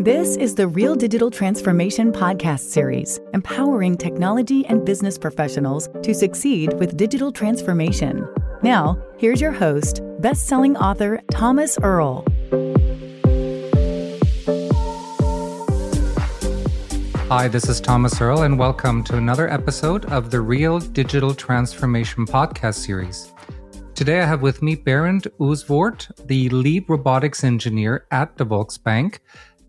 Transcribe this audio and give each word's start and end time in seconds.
This 0.00 0.36
is 0.36 0.54
the 0.54 0.66
Real 0.66 0.94
Digital 0.94 1.30
Transformation 1.30 2.10
Podcast 2.10 2.60
Series, 2.60 3.20
empowering 3.34 3.98
technology 3.98 4.64
and 4.64 4.82
business 4.82 5.18
professionals 5.18 5.90
to 6.02 6.14
succeed 6.14 6.72
with 6.78 6.96
digital 6.96 7.30
transformation. 7.30 8.26
Now, 8.62 8.96
here's 9.18 9.42
your 9.42 9.52
host, 9.52 10.00
best 10.20 10.46
selling 10.46 10.74
author 10.78 11.20
Thomas 11.30 11.78
Erl. 11.82 12.24
Hi, 17.28 17.46
this 17.48 17.68
is 17.68 17.78
Thomas 17.78 18.18
Erl, 18.22 18.44
and 18.44 18.58
welcome 18.58 19.04
to 19.04 19.18
another 19.18 19.50
episode 19.50 20.06
of 20.06 20.30
the 20.30 20.40
Real 20.40 20.78
Digital 20.78 21.34
Transformation 21.34 22.24
Podcast 22.24 22.76
Series. 22.76 23.34
Today 23.94 24.22
I 24.22 24.24
have 24.24 24.40
with 24.40 24.62
me 24.62 24.76
Berend 24.76 25.24
Ossevoort, 25.38 26.10
the 26.26 26.48
lead 26.48 26.86
robotics 26.88 27.44
engineer 27.44 28.06
at 28.10 28.34
the 28.38 28.46
Volksbank, 28.46 29.18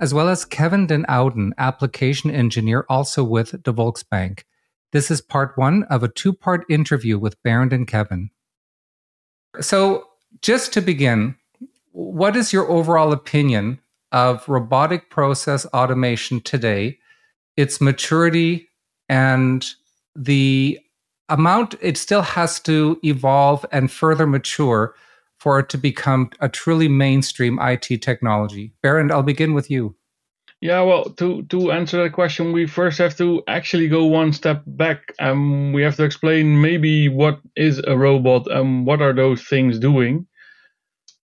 as 0.01 0.15
well 0.15 0.27
as 0.27 0.43
Kevin 0.43 0.87
Den 0.87 1.05
Ouden, 1.07 1.51
application 1.59 2.31
engineer 2.31 2.85
also 2.89 3.23
with 3.23 3.63
the 3.63 3.73
Volksbank. 3.73 4.43
This 4.91 5.11
is 5.11 5.21
part 5.21 5.55
one 5.55 5.83
of 5.83 6.01
a 6.01 6.09
two 6.09 6.33
part 6.33 6.65
interview 6.69 7.19
with 7.19 7.41
Berend 7.43 7.71
and 7.71 7.87
Kevin. 7.87 8.31
So, 9.61 10.07
just 10.41 10.73
to 10.73 10.81
begin, 10.81 11.35
what 11.91 12.35
is 12.35 12.51
your 12.51 12.69
overall 12.69 13.13
opinion 13.13 13.79
of 14.11 14.47
robotic 14.49 15.09
process 15.09 15.65
automation 15.67 16.41
today, 16.41 16.97
its 17.55 17.79
maturity, 17.79 18.69
and 19.07 19.69
the 20.15 20.79
amount 21.29 21.75
it 21.79 21.97
still 21.97 22.21
has 22.21 22.59
to 22.61 22.99
evolve 23.03 23.65
and 23.71 23.91
further 23.91 24.25
mature 24.25 24.95
for 25.41 25.57
it 25.57 25.69
to 25.69 25.77
become 25.77 26.29
a 26.39 26.47
truly 26.47 26.87
mainstream 26.87 27.57
IT 27.59 28.03
technology. 28.03 28.71
Berend, 28.83 29.11
I'll 29.11 29.23
begin 29.23 29.55
with 29.55 29.71
you. 29.71 29.95
Yeah, 30.61 30.81
well, 30.81 31.05
to 31.17 31.41
to 31.49 31.71
answer 31.71 32.03
that 32.03 32.13
question, 32.13 32.53
we 32.53 32.67
first 32.67 32.99
have 32.99 33.17
to 33.17 33.41
actually 33.47 33.87
go 33.87 34.05
one 34.05 34.33
step 34.33 34.61
back. 34.67 34.99
Um, 35.19 35.73
we 35.73 35.81
have 35.81 35.95
to 35.95 36.03
explain 36.03 36.61
maybe 36.61 37.09
what 37.09 37.39
is 37.55 37.81
a 37.87 37.97
robot 37.97 38.45
and 38.51 38.85
what 38.85 39.01
are 39.01 39.13
those 39.13 39.41
things 39.41 39.79
doing. 39.79 40.27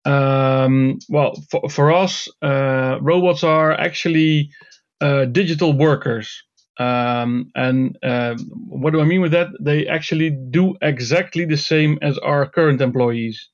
Um, 0.05 0.99
well, 1.09 1.33
for, 1.51 1.69
for 1.69 1.91
us, 1.91 2.29
uh, 2.41 2.99
robots 3.01 3.43
are 3.43 3.73
actually 3.73 4.51
uh, 5.01 5.25
digital 5.25 5.73
workers. 5.73 6.41
Um, 6.79 7.51
and 7.55 7.97
uh, 8.01 8.35
what 8.69 8.93
do 8.93 9.01
I 9.01 9.05
mean 9.05 9.19
with 9.19 9.33
that? 9.33 9.47
They 9.59 9.87
actually 9.87 10.29
do 10.29 10.75
exactly 10.81 11.43
the 11.43 11.57
same 11.57 11.99
as 12.01 12.17
our 12.19 12.45
current 12.45 12.79
employees. 12.79 13.49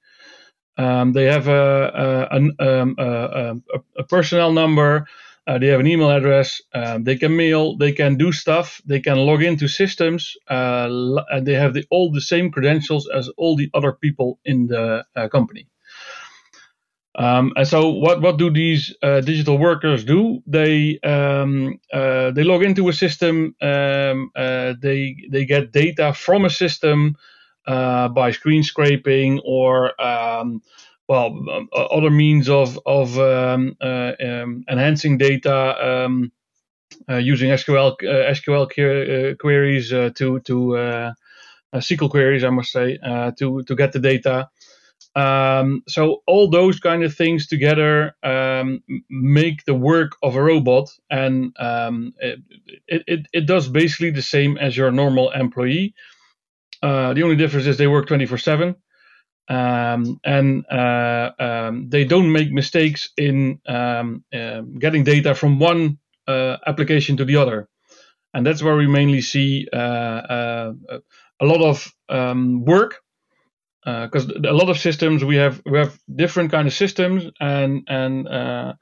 Um, 0.77 1.13
they 1.13 1.25
have 1.25 1.47
a, 1.47 2.29
a, 2.31 2.35
um, 2.37 2.95
a, 2.97 3.55
a 3.97 4.03
personnel 4.03 4.53
number, 4.53 5.07
uh, 5.47 5.57
they 5.57 5.67
have 5.67 5.79
an 5.79 5.87
email 5.87 6.09
address, 6.11 6.61
um, 6.73 7.03
they 7.03 7.17
can 7.17 7.35
mail, 7.35 7.77
they 7.77 7.91
can 7.91 8.15
do 8.15 8.31
stuff, 8.31 8.81
they 8.85 8.99
can 8.99 9.17
log 9.17 9.43
into 9.43 9.67
systems, 9.67 10.35
uh, 10.49 10.87
and 11.31 11.45
they 11.45 11.53
have 11.53 11.73
the, 11.73 11.85
all 11.91 12.11
the 12.11 12.21
same 12.21 12.51
credentials 12.51 13.09
as 13.13 13.29
all 13.37 13.55
the 13.55 13.69
other 13.73 13.91
people 13.91 14.39
in 14.45 14.67
the 14.67 15.05
uh, 15.15 15.27
company. 15.29 15.67
Um, 17.15 17.53
and 17.57 17.67
so, 17.67 17.89
what 17.89 18.21
what 18.21 18.37
do 18.37 18.49
these 18.49 18.95
uh, 19.03 19.21
digital 19.21 19.57
workers 19.57 20.05
do? 20.05 20.41
They 20.47 20.99
um, 21.01 21.79
uh, 21.93 22.31
they 22.31 22.43
log 22.43 22.63
into 22.63 22.89
a 22.89 22.93
system. 22.93 23.55
Um, 23.61 24.31
uh, 24.35 24.75
they 24.81 25.17
they 25.29 25.45
get 25.45 25.73
data 25.73 26.13
from 26.13 26.45
a 26.45 26.49
system 26.49 27.17
uh, 27.67 28.07
by 28.09 28.31
screen 28.31 28.63
scraping 28.63 29.39
or 29.45 29.99
um, 30.01 30.61
well 31.07 31.27
um, 31.27 31.69
other 31.73 32.09
means 32.09 32.49
of 32.49 32.79
of 32.85 33.17
um, 33.19 33.75
uh, 33.81 34.13
enhancing 34.69 35.17
data 35.17 36.09
uh, 37.09 37.15
using 37.15 37.49
SQL 37.51 37.97
SQL 38.01 39.37
queries 39.37 39.89
to 39.89 40.39
to 40.39 41.13
SQL 41.73 42.09
queries, 42.09 42.43
I 42.43 42.49
must 42.49 42.71
say, 42.71 42.97
to 42.97 43.63
to 43.63 43.75
get 43.75 43.91
the 43.93 43.99
data. 43.99 44.49
Um, 45.13 45.83
so 45.89 46.23
all 46.25 46.49
those 46.49 46.79
kind 46.79 47.03
of 47.03 47.13
things 47.13 47.47
together 47.47 48.15
um, 48.23 48.81
make 49.09 49.65
the 49.65 49.73
work 49.73 50.13
of 50.23 50.35
a 50.35 50.41
robot, 50.41 50.89
and 51.09 51.53
um, 51.59 52.13
it, 52.19 52.39
it, 52.87 53.27
it 53.33 53.45
does 53.45 53.67
basically 53.67 54.11
the 54.11 54.21
same 54.21 54.57
as 54.57 54.77
your 54.77 54.91
normal 54.91 55.31
employee. 55.31 55.93
Uh, 56.81 57.13
the 57.13 57.23
only 57.23 57.35
difference 57.35 57.67
is 57.67 57.77
they 57.77 57.87
work 57.87 58.07
24 58.07 58.37
7 58.37 58.75
um, 59.49 60.19
and 60.23 60.65
uh, 60.71 61.31
um, 61.39 61.89
they 61.89 62.05
don't 62.05 62.31
make 62.31 62.51
mistakes 62.51 63.09
in 63.17 63.59
um, 63.67 64.23
uh, 64.33 64.61
getting 64.79 65.03
data 65.03 65.35
from 65.35 65.59
one 65.59 65.99
uh, 66.27 66.57
application 66.65 67.17
to 67.17 67.25
the 67.25 67.37
other. 67.37 67.67
And 68.33 68.45
that's 68.45 68.63
where 68.63 68.77
we 68.77 68.87
mainly 68.87 69.21
see 69.21 69.67
uh, 69.73 69.75
uh, 69.75 70.73
a 71.41 71.45
lot 71.45 71.61
of 71.61 71.91
work 72.65 73.01
because 73.83 74.29
uh, 74.29 74.49
a 74.49 74.53
lot 74.53 74.69
of 74.69 74.77
systems 74.77 75.23
we 75.23 75.35
have 75.37 75.61
we 75.65 75.77
have 75.77 75.97
different 76.15 76.51
kind 76.51 76.67
of 76.67 76.73
systems 76.73 77.25
and 77.39 77.83
and 77.87 78.27
uh, 78.27 78.73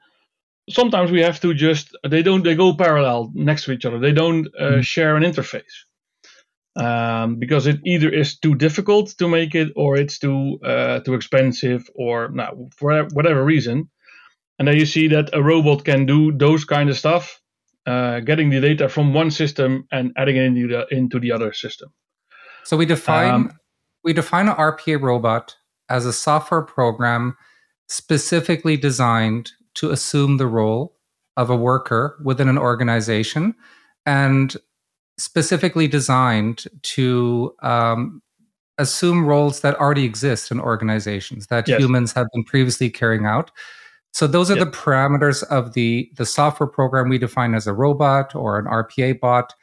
sometimes 0.68 1.10
we 1.10 1.20
have 1.22 1.40
to 1.40 1.54
just 1.54 1.96
they 2.08 2.22
don't 2.22 2.44
they 2.44 2.54
go 2.54 2.74
parallel 2.74 3.30
next 3.34 3.64
to 3.64 3.72
each 3.72 3.86
other 3.86 3.98
they 3.98 4.12
don't 4.12 4.46
uh, 4.58 4.72
mm. 4.72 4.82
share 4.82 5.16
an 5.16 5.22
interface 5.22 5.84
um, 6.76 7.36
because 7.36 7.66
it 7.66 7.80
either 7.84 8.08
is 8.08 8.38
too 8.38 8.54
difficult 8.54 9.08
to 9.18 9.28
make 9.28 9.54
it 9.54 9.72
or 9.76 9.96
it's 9.96 10.18
too 10.18 10.58
uh, 10.64 11.00
too 11.00 11.14
expensive 11.14 11.88
or 11.94 12.30
for 12.76 13.04
whatever 13.12 13.44
reason. 13.44 13.90
And 14.58 14.68
then 14.68 14.76
you 14.76 14.86
see 14.86 15.08
that 15.08 15.30
a 15.32 15.42
robot 15.42 15.84
can 15.84 16.06
do 16.06 16.32
those 16.32 16.64
kind 16.64 16.90
of 16.90 16.98
stuff 16.98 17.40
uh, 17.86 18.20
getting 18.20 18.50
the 18.50 18.60
data 18.60 18.88
from 18.88 19.14
one 19.14 19.30
system 19.30 19.86
and 19.90 20.12
adding 20.16 20.36
it 20.36 20.44
into 20.44 20.68
the 20.68 20.86
into 20.90 21.18
the 21.18 21.32
other 21.32 21.52
system. 21.52 21.92
So 22.64 22.76
we 22.76 22.86
define 22.86 23.30
um, 23.30 23.52
we 24.04 24.12
define 24.12 24.48
an 24.48 24.54
RPA 24.54 25.00
robot 25.00 25.56
as 25.88 26.06
a 26.06 26.12
software 26.12 26.62
program 26.62 27.36
specifically 27.88 28.76
designed 28.76 29.50
to 29.74 29.90
assume 29.90 30.36
the 30.36 30.46
role 30.46 30.96
of 31.36 31.50
a 31.50 31.56
worker 31.56 32.18
within 32.24 32.48
an 32.48 32.58
organization 32.58 33.54
and 34.06 34.56
specifically 35.20 35.86
designed 35.86 36.64
to 36.82 37.54
um, 37.62 38.22
assume 38.78 39.26
roles 39.26 39.60
that 39.60 39.74
already 39.76 40.04
exist 40.04 40.50
in 40.50 40.60
organizations 40.60 41.48
that 41.48 41.68
yes. 41.68 41.78
humans 41.80 42.12
have 42.12 42.26
been 42.32 42.44
previously 42.44 42.88
carrying 42.88 43.26
out. 43.26 43.50
So 44.12 44.26
those 44.26 44.50
are 44.50 44.56
yep. 44.56 44.66
the 44.66 44.76
parameters 44.76 45.44
of 45.44 45.74
the 45.74 46.10
the 46.16 46.26
software 46.26 46.66
program 46.66 47.08
we 47.08 47.18
define 47.18 47.54
as 47.54 47.66
a 47.66 47.72
robot 47.72 48.34
or 48.34 48.58
an 48.58 48.64
RPA 48.64 49.20
bot, 49.20 49.54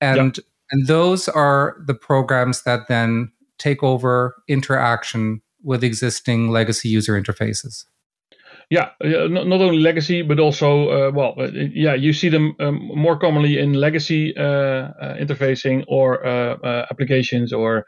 and 0.00 0.38
yep. 0.38 0.46
and 0.70 0.86
those 0.86 1.28
are 1.28 1.76
the 1.84 1.94
programs 1.94 2.62
that 2.62 2.88
then 2.88 3.30
take 3.58 3.82
over 3.82 4.42
interaction 4.48 5.42
with 5.62 5.84
existing 5.84 6.50
legacy 6.50 6.88
user 6.88 7.20
interfaces? 7.20 7.84
Yeah, 8.70 8.90
uh, 9.04 9.26
not, 9.26 9.48
not 9.48 9.60
only 9.60 9.80
legacy, 9.80 10.22
but 10.22 10.38
also, 10.38 10.88
uh, 10.90 11.10
well, 11.10 11.34
uh, 11.36 11.50
yeah, 11.50 11.94
you 11.94 12.12
see 12.12 12.28
them 12.28 12.54
um, 12.60 12.88
more 12.94 13.18
commonly 13.18 13.58
in 13.58 13.72
legacy 13.74 14.32
uh, 14.36 14.42
uh 14.42 15.16
interfacing 15.18 15.84
or 15.88 16.24
uh, 16.24 16.86
applications, 16.88 17.52
or 17.52 17.84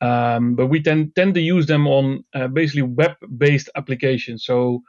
um, 0.00 0.56
but 0.56 0.66
we 0.66 0.82
tend 0.82 1.14
tend 1.14 1.34
to 1.34 1.40
use 1.40 1.66
them 1.66 1.86
on 1.86 2.24
basically 2.52 2.82
web-based 2.82 3.70
applications. 3.76 4.44
So 4.44 4.82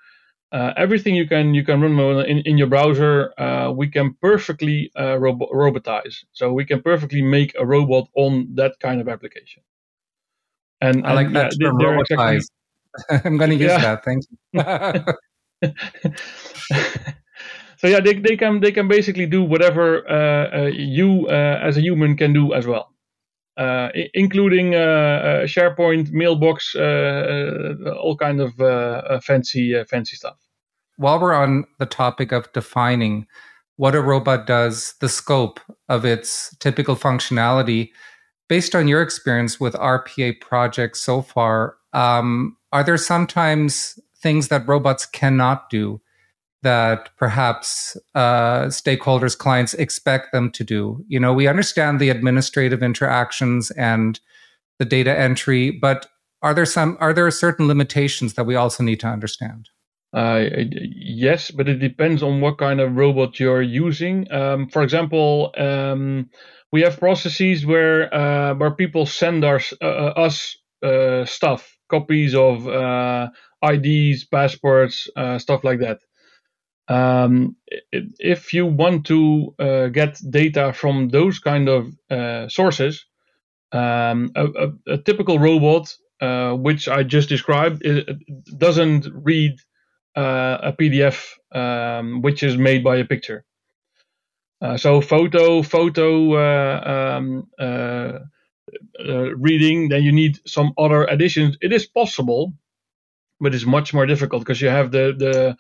everything 0.52 1.14
you 1.14 1.28
can 1.28 1.54
you 1.54 1.64
can 1.64 1.80
run 1.80 2.26
in, 2.26 2.40
in 2.40 2.58
your 2.58 2.68
browser, 2.68 3.32
we 3.78 3.88
can 3.88 4.16
perfectly 4.20 4.92
robo- 4.98 5.52
robotize. 5.54 6.26
So 6.34 6.52
we 6.54 6.66
can 6.66 6.82
perfectly 6.82 7.22
make 7.22 7.54
a 7.56 7.66
robot 7.68 8.10
on 8.16 8.56
that 8.56 8.80
kind 8.80 9.00
of 9.00 9.08
application. 9.08 9.62
And 10.82 11.06
I 11.06 11.14
like 11.14 11.32
that 11.34 11.52
term, 11.62 11.80
exactly, 12.00 12.40
I'm 13.26 13.38
going 13.38 13.52
to 13.52 13.56
use 13.56 13.72
yeah. 13.72 13.96
that. 13.96 14.04
Thank 14.04 14.26
you. 14.30 14.40
so 17.78 17.88
yeah, 17.88 18.00
they, 18.00 18.14
they 18.14 18.38
can 18.38 18.60
they 18.60 18.72
can 18.72 18.88
basically 18.88 19.26
do 19.26 19.44
whatever 19.44 20.08
uh, 20.10 20.64
uh, 20.64 20.72
you 20.74 21.28
uh, 21.28 21.60
as 21.62 21.78
a 21.78 21.82
human 21.82 22.16
can 22.16 22.34
do 22.34 22.54
as 22.54 22.66
well, 22.66 22.94
uh, 23.58 23.90
including 24.14 24.76
uh, 24.76 24.78
uh, 24.78 25.46
SharePoint, 25.46 26.12
mailbox, 26.12 26.76
all 26.76 28.18
kind 28.18 28.42
of 28.42 29.24
fancy 29.24 29.84
fancy 29.86 30.16
stuff. 30.16 30.38
While 30.98 31.20
we're 31.20 31.34
on 31.34 31.66
the 31.78 31.86
topic 31.86 32.32
of 32.32 32.52
defining 32.54 33.28
what 33.78 33.96
a 33.96 34.02
robot 34.02 34.46
does, 34.46 34.96
the 35.00 35.08
scope 35.08 35.62
of 35.88 36.04
its 36.04 36.54
typical 36.58 36.98
functionality, 36.98 37.92
based 38.50 38.76
on 38.76 38.90
your 38.90 39.02
experience 39.02 39.60
with 39.60 39.74
RPA 39.76 40.42
projects 40.42 41.00
so 41.00 41.22
far, 41.22 41.78
um, 41.94 42.58
are 42.72 42.84
there 42.84 42.98
sometimes 42.98 44.00
things 44.22 44.50
that 44.50 44.68
robots 44.68 45.06
cannot 45.06 45.70
do 45.70 46.02
that 46.62 47.10
perhaps 47.18 47.96
uh, 48.16 48.66
stakeholders, 48.66 49.38
clients 49.38 49.74
expect 49.76 50.32
them 50.32 50.52
to 50.52 50.64
do? 50.64 51.04
You 51.08 51.20
know, 51.20 51.34
we 51.34 51.48
understand 51.48 52.00
the 52.00 52.10
administrative 52.10 52.84
interactions 52.84 53.72
and 53.72 54.20
the 54.78 54.86
data 54.86 55.18
entry, 55.18 55.72
but 55.72 56.08
are 56.42 56.54
there 56.54 56.66
some 56.66 56.98
are 57.00 57.14
there 57.14 57.30
certain 57.32 57.68
limitations 57.68 58.36
that 58.36 58.46
we 58.46 58.56
also 58.56 58.84
need 58.84 59.00
to 59.02 59.08
understand? 59.08 59.70
Uh, 60.12 60.46
yes, 60.72 61.52
but 61.52 61.70
it 61.70 61.76
depends 61.76 62.24
on 62.24 62.42
what 62.42 62.58
kind 62.58 62.80
of 62.80 62.96
robot 62.96 63.40
you're 63.40 63.62
using. 63.62 64.32
Um, 64.32 64.68
for 64.68 64.82
example, 64.82 65.54
um, 65.58 66.30
we 66.72 66.82
have 66.82 67.00
processes 67.00 67.66
where 67.66 68.14
uh, 68.14 68.56
where 68.56 68.72
people 68.72 69.06
send 69.06 69.46
our, 69.46 69.62
uh, 69.82 69.86
uh, 69.86 70.14
us 70.16 70.58
uh, 70.84 71.26
stuff, 71.26 71.78
copies 71.90 72.36
of 72.36 72.68
uh, 72.68 73.30
IDs, 73.64 74.26
passports, 74.26 75.10
stuff 75.38 75.64
like 75.64 75.80
that. 75.80 76.00
Um, 76.88 77.56
if 77.92 78.52
you 78.54 78.66
want 78.66 79.06
to 79.08 79.54
get 79.94 80.20
data 80.30 80.74
from 80.74 81.10
those 81.10 81.40
kind 81.40 81.70
of 81.70 81.94
sources, 82.52 83.06
um, 83.72 84.32
a, 84.36 84.46
a, 84.46 84.94
a, 84.94 84.98
typical 84.98 85.38
robot, 85.38 85.96
which 86.60 86.88
I 86.88 87.04
just 87.04 87.30
described, 87.30 87.84
doesn't 88.58 89.08
read 89.14 89.58
uh, 90.16 90.58
a 90.64 90.74
PDF 90.74 91.36
um, 91.52 92.22
which 92.22 92.44
is 92.44 92.58
made 92.58 92.84
by 92.84 92.98
a 92.98 93.06
picture. 93.06 93.46
Uh, 94.62 94.76
so 94.76 95.00
photo, 95.00 95.62
photo 95.62 96.34
uh, 99.00 99.04
um, 99.04 99.10
uh, 99.10 99.14
uh, 99.14 99.36
reading, 99.38 99.90
then 99.90 100.04
you 100.04 100.12
need 100.12 100.40
some 100.48 100.74
other 100.78 101.06
additions. 101.06 101.58
It 101.62 101.74
is 101.74 101.86
possible, 101.88 102.54
but 103.40 103.56
it's 103.56 103.66
much 103.66 103.94
more 103.94 104.06
difficult 104.06 104.42
because 104.44 104.62
you 104.62 104.70
have 104.70 104.92
the 104.92 105.14
the 105.18 105.58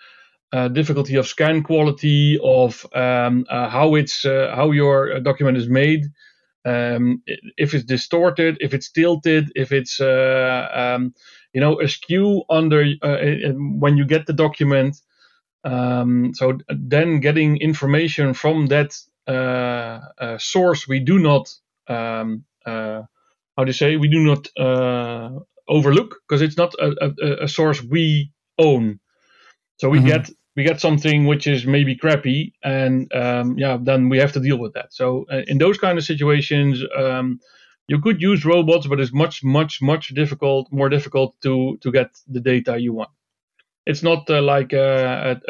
uh, 0.57 0.67
difficulty 0.69 1.15
of 1.15 1.27
scan 1.27 1.63
quality 1.63 2.39
of 2.43 2.85
um, 2.93 3.45
how 3.49 3.95
it's 3.95 4.23
how 4.23 4.71
your 4.71 5.19
document 5.21 5.57
is 5.57 5.69
made. 5.69 6.05
Um, 6.65 7.23
if 7.57 7.73
it's 7.73 7.85
distorted, 7.85 8.57
if 8.61 8.73
it's 8.73 8.91
tilted, 8.91 9.51
if 9.55 9.71
it's 9.71 9.99
um, 9.99 11.13
you 11.53 11.61
know 11.61 11.81
askew 11.81 12.43
under 12.49 12.85
uh, 13.01 13.17
when 13.79 13.97
you 13.97 14.05
get 14.05 14.25
the 14.27 14.33
document. 14.33 14.97
Um, 15.63 16.33
so 16.35 16.59
then 16.69 17.19
getting 17.19 17.57
information 17.57 18.33
from 18.33 18.67
that 18.67 18.97
uh, 19.27 19.99
uh, 20.17 20.37
source, 20.39 20.87
we 20.87 20.99
do 20.99 21.19
not 21.19 21.53
um, 21.87 22.45
uh, 22.58 22.58
how 23.55 23.63
do 23.63 23.69
you 23.69 23.73
say 23.73 23.97
we 23.97 24.07
do 24.07 24.19
not 24.19 24.47
uh, 24.57 25.29
overlook 25.67 26.15
because 26.27 26.41
it's 26.41 26.57
not 26.57 26.73
a, 26.79 26.95
a, 27.01 27.43
a, 27.43 27.47
source 27.47 27.81
we 27.83 28.31
own. 28.57 28.99
So 29.77 29.89
we 29.89 29.99
mm-hmm. 29.99 30.07
get 30.07 30.29
we 30.55 30.63
get 30.63 30.81
something 30.81 31.25
which 31.25 31.47
is 31.47 31.65
maybe 31.65 31.95
crappy, 31.95 32.53
and 32.63 33.11
um, 33.13 33.57
yeah, 33.57 33.77
then 33.81 34.09
we 34.09 34.17
have 34.17 34.33
to 34.33 34.39
deal 34.39 34.57
with 34.57 34.73
that. 34.73 34.93
So 34.93 35.25
uh, 35.31 35.41
in 35.47 35.57
those 35.57 35.77
kind 35.77 35.97
of 35.97 36.03
situations, 36.03 36.83
um, 36.97 37.39
you 37.87 37.99
could 37.99 38.21
use 38.21 38.45
robots, 38.45 38.87
but 38.87 38.99
it's 38.99 39.13
much, 39.13 39.41
much, 39.43 39.81
much 39.81 40.09
difficult, 40.09 40.67
more 40.71 40.89
difficult 40.89 41.35
to 41.43 41.77
to 41.81 41.91
get 41.91 42.09
the 42.27 42.39
data 42.39 42.77
you 42.79 42.93
want. 42.93 43.11
It's 43.85 44.03
not 44.03 44.29
uh, 44.29 44.41
like 44.41 44.73
a, 44.73 45.41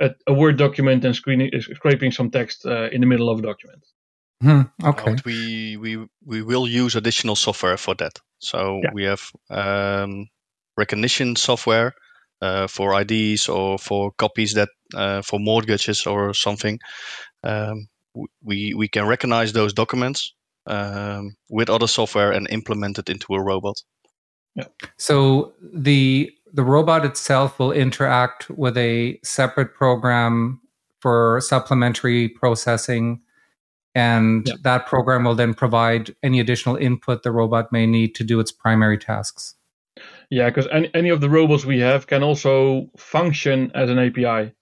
a, 0.00 0.10
a, 0.26 0.32
Word 0.32 0.56
document 0.56 1.04
and 1.04 1.14
screening, 1.14 1.50
uh, 1.54 1.60
scraping 1.60 2.12
some 2.12 2.30
text 2.30 2.64
uh, 2.64 2.88
in 2.90 3.00
the 3.02 3.06
middle 3.06 3.28
of 3.28 3.40
a 3.40 3.42
document. 3.42 3.84
Hmm, 4.44 4.60
okay. 4.84 5.12
But 5.12 5.24
we 5.24 5.78
we 5.78 6.06
we 6.22 6.42
will 6.42 6.68
use 6.68 6.96
additional 6.96 7.34
software 7.34 7.78
for 7.78 7.94
that. 7.94 8.20
So 8.40 8.80
yeah. 8.82 8.90
we 8.92 9.04
have 9.04 9.22
um, 9.48 10.26
recognition 10.76 11.34
software 11.34 11.94
uh, 12.42 12.66
for 12.66 13.00
IDs 13.00 13.48
or 13.48 13.78
for 13.78 14.12
copies 14.18 14.52
that 14.52 14.68
uh, 14.94 15.22
for 15.22 15.40
mortgages 15.40 16.06
or 16.06 16.34
something. 16.34 16.78
Um, 17.42 17.88
we 18.42 18.74
we 18.74 18.86
can 18.86 19.06
recognize 19.06 19.54
those 19.54 19.72
documents 19.72 20.34
um, 20.66 21.36
with 21.48 21.70
other 21.70 21.86
software 21.86 22.30
and 22.30 22.46
implement 22.50 22.98
it 22.98 23.08
into 23.08 23.34
a 23.34 23.42
robot. 23.42 23.76
Yeah. 24.54 24.66
So 24.98 25.54
the 25.62 26.30
the 26.52 26.64
robot 26.64 27.06
itself 27.06 27.58
will 27.58 27.72
interact 27.72 28.50
with 28.50 28.76
a 28.76 29.18
separate 29.24 29.74
program 29.74 30.60
for 31.00 31.40
supplementary 31.40 32.28
processing 32.28 33.22
and 33.94 34.48
yeah. 34.48 34.54
that 34.62 34.86
program 34.86 35.24
will 35.24 35.34
then 35.34 35.54
provide 35.54 36.14
any 36.22 36.40
additional 36.40 36.76
input 36.76 37.22
the 37.22 37.30
robot 37.30 37.72
may 37.72 37.86
need 37.86 38.14
to 38.16 38.24
do 38.24 38.40
its 38.40 38.50
primary 38.50 38.98
tasks. 38.98 39.54
Yeah, 40.30 40.48
because 40.48 40.66
any, 40.72 40.90
any 40.94 41.10
of 41.10 41.20
the 41.20 41.30
robots 41.30 41.64
we 41.64 41.78
have 41.80 42.06
can 42.06 42.22
also 42.22 42.90
function 42.96 43.70
as 43.74 43.90
an 43.90 43.98
API. 43.98 44.52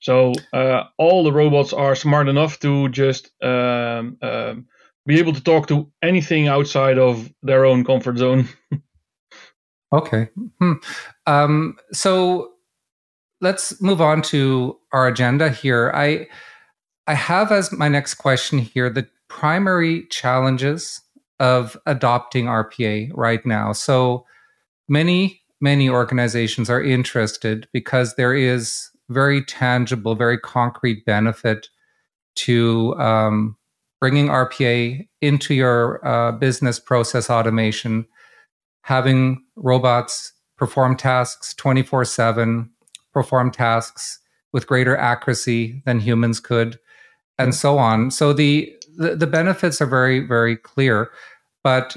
So 0.00 0.32
uh, 0.52 0.84
all 0.96 1.24
the 1.24 1.32
robots 1.32 1.72
are 1.72 1.94
smart 1.94 2.28
enough 2.28 2.58
to 2.60 2.88
just 2.88 3.30
um, 3.42 4.16
um, 4.22 4.66
be 5.06 5.18
able 5.18 5.32
to 5.32 5.42
talk 5.42 5.66
to 5.68 5.90
anything 6.02 6.48
outside 6.48 6.98
of 6.98 7.32
their 7.42 7.64
own 7.64 7.84
comfort 7.84 8.16
zone. 8.18 8.48
okay. 9.92 10.28
Hmm. 10.58 10.72
Um, 11.26 11.76
so 11.92 12.52
let's 13.40 13.80
move 13.82 14.00
on 14.00 14.22
to 14.22 14.78
our 14.92 15.08
agenda 15.08 15.50
here. 15.50 15.92
I 15.94 16.28
I 17.10 17.14
have 17.14 17.50
as 17.50 17.72
my 17.72 17.88
next 17.88 18.14
question 18.14 18.60
here 18.60 18.88
the 18.88 19.08
primary 19.26 20.06
challenges 20.10 21.00
of 21.40 21.76
adopting 21.84 22.44
RPA 22.44 23.10
right 23.14 23.44
now. 23.44 23.72
So 23.72 24.24
many 24.88 25.42
many 25.60 25.90
organizations 25.90 26.70
are 26.70 26.80
interested 26.80 27.66
because 27.72 28.14
there 28.14 28.32
is 28.32 28.90
very 29.08 29.44
tangible, 29.44 30.14
very 30.14 30.38
concrete 30.38 31.04
benefit 31.04 31.68
to 32.36 32.94
um, 33.00 33.56
bringing 33.98 34.28
RPA 34.28 35.04
into 35.20 35.52
your 35.52 36.06
uh, 36.06 36.30
business 36.30 36.78
process 36.78 37.28
automation, 37.28 38.06
having 38.82 39.42
robots 39.56 40.32
perform 40.56 40.96
tasks 40.96 41.54
24 41.54 42.04
7, 42.04 42.70
perform 43.12 43.50
tasks 43.50 44.20
with 44.52 44.68
greater 44.68 44.96
accuracy 44.96 45.82
than 45.84 45.98
humans 45.98 46.38
could, 46.38 46.78
and 47.42 47.54
so 47.54 47.78
on. 47.78 48.10
So 48.10 48.32
the, 48.32 48.72
the, 48.96 49.16
the 49.16 49.26
benefits 49.26 49.80
are 49.80 49.86
very, 49.86 50.20
very 50.20 50.56
clear. 50.56 51.10
But 51.62 51.96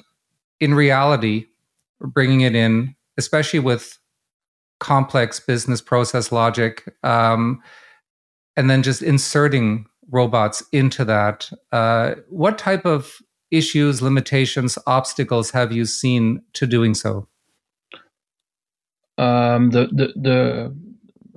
in 0.60 0.74
reality, 0.74 1.48
bringing 2.02 2.42
it 2.42 2.56
in, 2.56 2.96
especially 3.18 3.60
with 3.60 3.98
complex 4.80 5.40
business 5.40 5.82
process 5.82 6.32
logic, 6.32 6.94
um, 7.04 7.62
and 8.56 8.70
then 8.70 8.84
just 8.84 9.02
inserting 9.02 9.86
robots 10.12 10.64
into 10.72 11.06
that. 11.06 11.50
Uh, 11.72 12.16
what 12.30 12.58
type 12.58 12.86
of 12.86 13.18
issues, 13.52 14.02
limitations, 14.02 14.78
obstacles 14.86 15.52
have 15.52 15.72
you 15.72 15.86
seen 15.86 16.42
to 16.54 16.68
doing 16.68 16.94
so? 16.94 17.28
Um, 19.18 19.70
the, 19.70 19.88
the 19.92 20.14
the 20.16 20.76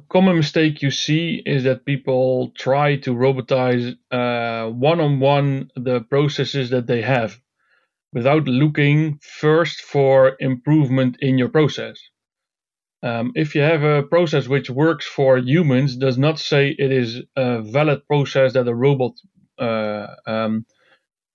common 0.09 0.37
mistake 0.37 0.83
you 0.83 0.91
see 0.91 1.43
is 1.45 1.65
that 1.65 1.85
people 1.85 2.51
try 2.57 2.97
to 2.97 3.15
robotize 3.15 3.97
one 4.11 5.01
on 5.01 5.21
one 5.21 5.71
the 5.77 6.01
processes 6.01 6.71
that 6.71 6.87
they 6.87 7.03
have 7.03 7.39
without 8.13 8.47
looking 8.49 9.19
first 9.23 9.81
for 9.81 10.37
improvement 10.41 11.17
in 11.21 11.39
your 11.39 11.49
process. 11.49 11.99
Um, 13.03 13.33
if 13.35 13.55
you 13.55 13.61
have 13.61 13.83
a 13.83 14.03
process 14.03 14.49
which 14.49 14.71
works 14.71 15.07
for 15.07 15.39
humans, 15.39 15.97
does 15.97 16.17
not 16.17 16.39
say 16.39 16.75
it 16.77 16.91
is 16.91 17.21
a 17.37 17.61
valid 17.63 18.07
process 18.07 18.55
that 18.55 18.67
a 18.67 18.75
robot 18.75 19.13
uh, 19.59 20.07
um, 20.27 20.67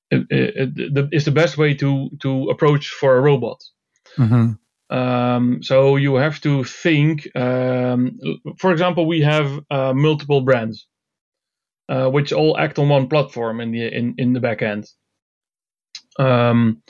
it, 0.10 0.26
it, 0.30 0.72
it, 0.78 1.10
is 1.12 1.26
the 1.26 1.32
best 1.32 1.58
way 1.58 1.74
to 1.76 2.10
to 2.22 2.50
approach 2.50 2.90
for 2.90 3.16
a 3.16 3.22
robot. 3.22 3.64
Mm-hmm. 4.18 4.54
Um, 4.92 5.64
so 5.64 5.96
you 5.96 6.16
have 6.16 6.42
to 6.42 6.66
think. 6.66 7.34
Um, 7.36 8.20
for 8.58 8.72
example, 8.74 9.08
we 9.08 9.22
have 9.22 9.60
uh, 9.72 9.94
multiple 9.94 10.42
brands, 10.42 10.88
uh, 11.90 12.10
which 12.10 12.34
all 12.34 12.58
act 12.58 12.80
on 12.80 12.90
one 12.90 13.08
platform 13.08 13.62
in 13.62 13.72
the 13.72 13.88
in 13.88 14.16
in 14.18 14.34
the 14.34 14.42
back 14.42 14.62
end. 14.62 14.86
Um, 16.20 16.84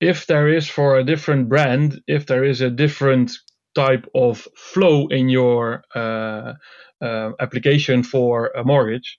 if 0.00 0.26
there 0.26 0.48
is 0.48 0.68
for 0.68 0.98
a 0.98 1.04
different 1.04 1.48
brand, 1.48 2.00
if 2.08 2.26
there 2.26 2.44
is 2.44 2.60
a 2.60 2.70
different 2.70 3.32
type 3.74 4.06
of 4.14 4.48
flow 4.56 5.08
in 5.08 5.28
your 5.28 5.84
uh, 5.94 6.54
uh, 7.02 7.32
application 7.40 8.02
for 8.02 8.48
a 8.56 8.64
mortgage, 8.64 9.18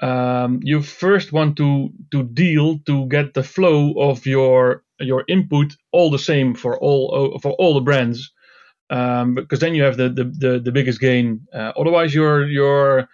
um, 0.00 0.60
you 0.62 0.82
first 0.82 1.32
want 1.32 1.56
to 1.56 1.90
to 2.12 2.24
deal 2.24 2.78
to 2.86 3.06
get 3.08 3.34
the 3.34 3.42
flow 3.42 3.94
of 3.98 4.26
your 4.26 4.84
your 5.04 5.24
input 5.28 5.76
all 5.92 6.10
the 6.10 6.18
same 6.18 6.54
for 6.54 6.78
all 6.78 7.38
for 7.40 7.52
all 7.52 7.74
the 7.74 7.80
brands, 7.80 8.32
um, 8.90 9.34
because 9.34 9.60
then 9.60 9.74
you 9.74 9.82
have 9.82 9.96
the 9.96 10.08
the, 10.08 10.24
the, 10.24 10.60
the 10.60 10.72
biggest 10.72 11.00
gain. 11.00 11.46
Uh, 11.52 11.72
otherwise, 11.76 12.14
you're 12.14 12.46
you're 12.46 13.08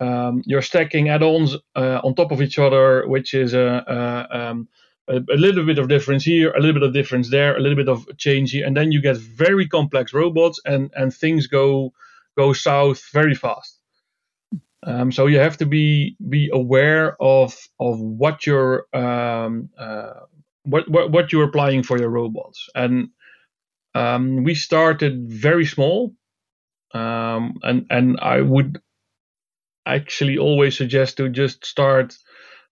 um, 0.00 0.42
you're 0.46 0.62
stacking 0.62 1.08
add-ons 1.08 1.56
uh, 1.76 2.00
on 2.02 2.14
top 2.14 2.32
of 2.32 2.42
each 2.42 2.58
other, 2.58 3.06
which 3.06 3.34
is 3.34 3.54
a, 3.54 3.84
a 3.86 4.38
um, 4.38 4.68
a, 5.08 5.16
a, 5.16 5.36
little 5.36 5.64
bit 5.64 5.78
of 5.78 5.88
difference 5.88 6.24
here, 6.24 6.50
a 6.52 6.60
little 6.60 6.74
bit 6.74 6.82
of 6.82 6.92
difference 6.92 7.30
there, 7.30 7.56
a 7.56 7.60
little 7.60 7.76
bit 7.76 7.88
of 7.88 8.06
change 8.18 8.52
here, 8.52 8.66
and 8.66 8.76
then 8.76 8.92
you 8.92 9.00
get 9.00 9.16
very 9.16 9.66
complex 9.68 10.12
robots, 10.12 10.60
and 10.64 10.90
and 10.96 11.14
things 11.14 11.46
go 11.46 11.92
go 12.36 12.52
south 12.52 13.02
very 13.12 13.34
fast. 13.34 13.78
Um, 14.84 15.12
so 15.12 15.26
you 15.26 15.38
have 15.38 15.56
to 15.58 15.66
be 15.66 16.16
be 16.28 16.50
aware 16.52 17.16
of 17.20 17.56
of 17.78 18.00
what 18.00 18.46
you're 18.46 18.86
um, 18.92 19.70
uh, 19.78 20.20
what, 20.64 20.88
what 20.90 21.10
what 21.12 21.32
you're 21.32 21.44
applying 21.44 21.82
for 21.82 21.98
your 21.98 22.10
robots, 22.10 22.68
and 22.74 23.08
um, 23.94 24.44
we 24.44 24.54
started 24.54 25.28
very 25.30 25.66
small. 25.66 26.14
um, 26.94 27.54
and 27.62 27.86
and 27.90 28.18
I 28.20 28.40
would 28.40 28.80
actually 29.86 30.38
always 30.38 30.76
suggest 30.76 31.16
to 31.16 31.28
just 31.28 31.64
start 31.66 32.16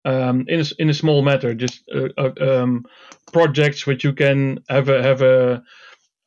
um, 0.05 0.45
in 0.47 0.61
a, 0.61 0.65
in 0.79 0.89
a 0.89 0.93
small 0.93 1.21
matter, 1.21 1.53
just 1.53 1.83
uh, 1.93 2.09
uh, 2.17 2.33
um, 2.63 2.85
projects 3.33 3.87
which 3.87 4.03
you 4.03 4.13
can 4.13 4.59
have 4.69 4.89
a 4.89 5.03
have 5.03 5.21
a 5.21 5.63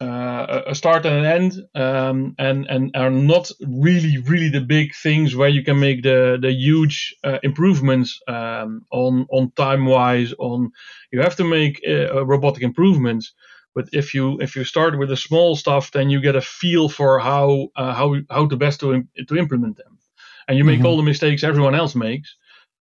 uh, 0.00 0.62
a 0.67 0.75
start 0.75 1.05
and 1.07 1.17
an 1.17 1.25
end, 1.25 1.52
um, 1.75 2.35
and 2.38 2.67
and 2.67 2.90
are 2.95 3.11
not 3.11 3.50
really 3.67 4.19
really 4.19 4.49
the 4.49 4.61
big 4.61 4.95
things 4.95 5.35
where 5.35 5.49
you 5.49 5.64
can 5.64 5.81
make 5.81 6.02
the 6.02 6.38
the 6.40 6.52
huge 6.52 7.14
uh, 7.25 7.38
improvements 7.43 8.21
um, 8.28 8.83
on 8.93 9.26
on 9.31 9.50
time 9.57 9.87
wise. 9.87 10.33
On 10.38 10.71
you 11.12 11.21
have 11.21 11.37
to 11.37 11.45
make 11.45 11.81
uh, 11.87 12.25
robotic 12.25 12.62
improvements, 12.62 13.33
but 13.75 13.88
if 13.93 14.14
you 14.14 14.38
if 14.40 14.55
you 14.55 14.64
start 14.64 14.99
with 14.99 15.09
the 15.09 15.17
small 15.17 15.57
stuff, 15.57 15.90
then 15.90 16.11
you 16.11 16.21
get 16.21 16.37
a 16.37 16.40
feel 16.40 16.88
for 16.88 17.19
how 17.19 17.69
uh, 17.75 17.93
how 17.93 18.14
how 18.31 18.47
to 18.47 18.57
best 18.57 18.81
to 18.81 19.05
to 19.26 19.37
implement 19.37 19.76
them, 19.76 19.99
and 20.47 20.57
you 20.57 20.64
make 20.64 20.78
mm-hmm. 20.78 20.87
all 20.87 20.97
the 20.97 21.02
mistakes 21.02 21.43
everyone 21.43 21.75
else 21.75 21.97
makes 21.97 22.37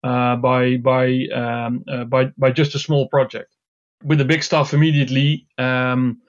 uh, 0.03 0.35
by 0.37 0.77
by 0.77 1.27
um, 1.33 1.83
uh, 1.87 2.05
by 2.05 2.25
by 2.37 2.51
just 2.51 2.75
a 2.75 2.79
small 2.79 3.07
project. 3.09 3.53
With 4.03 4.17
the 4.17 4.25
big 4.25 4.43
stuff, 4.43 4.73
immediately 4.73 5.47
um, 5.57 6.21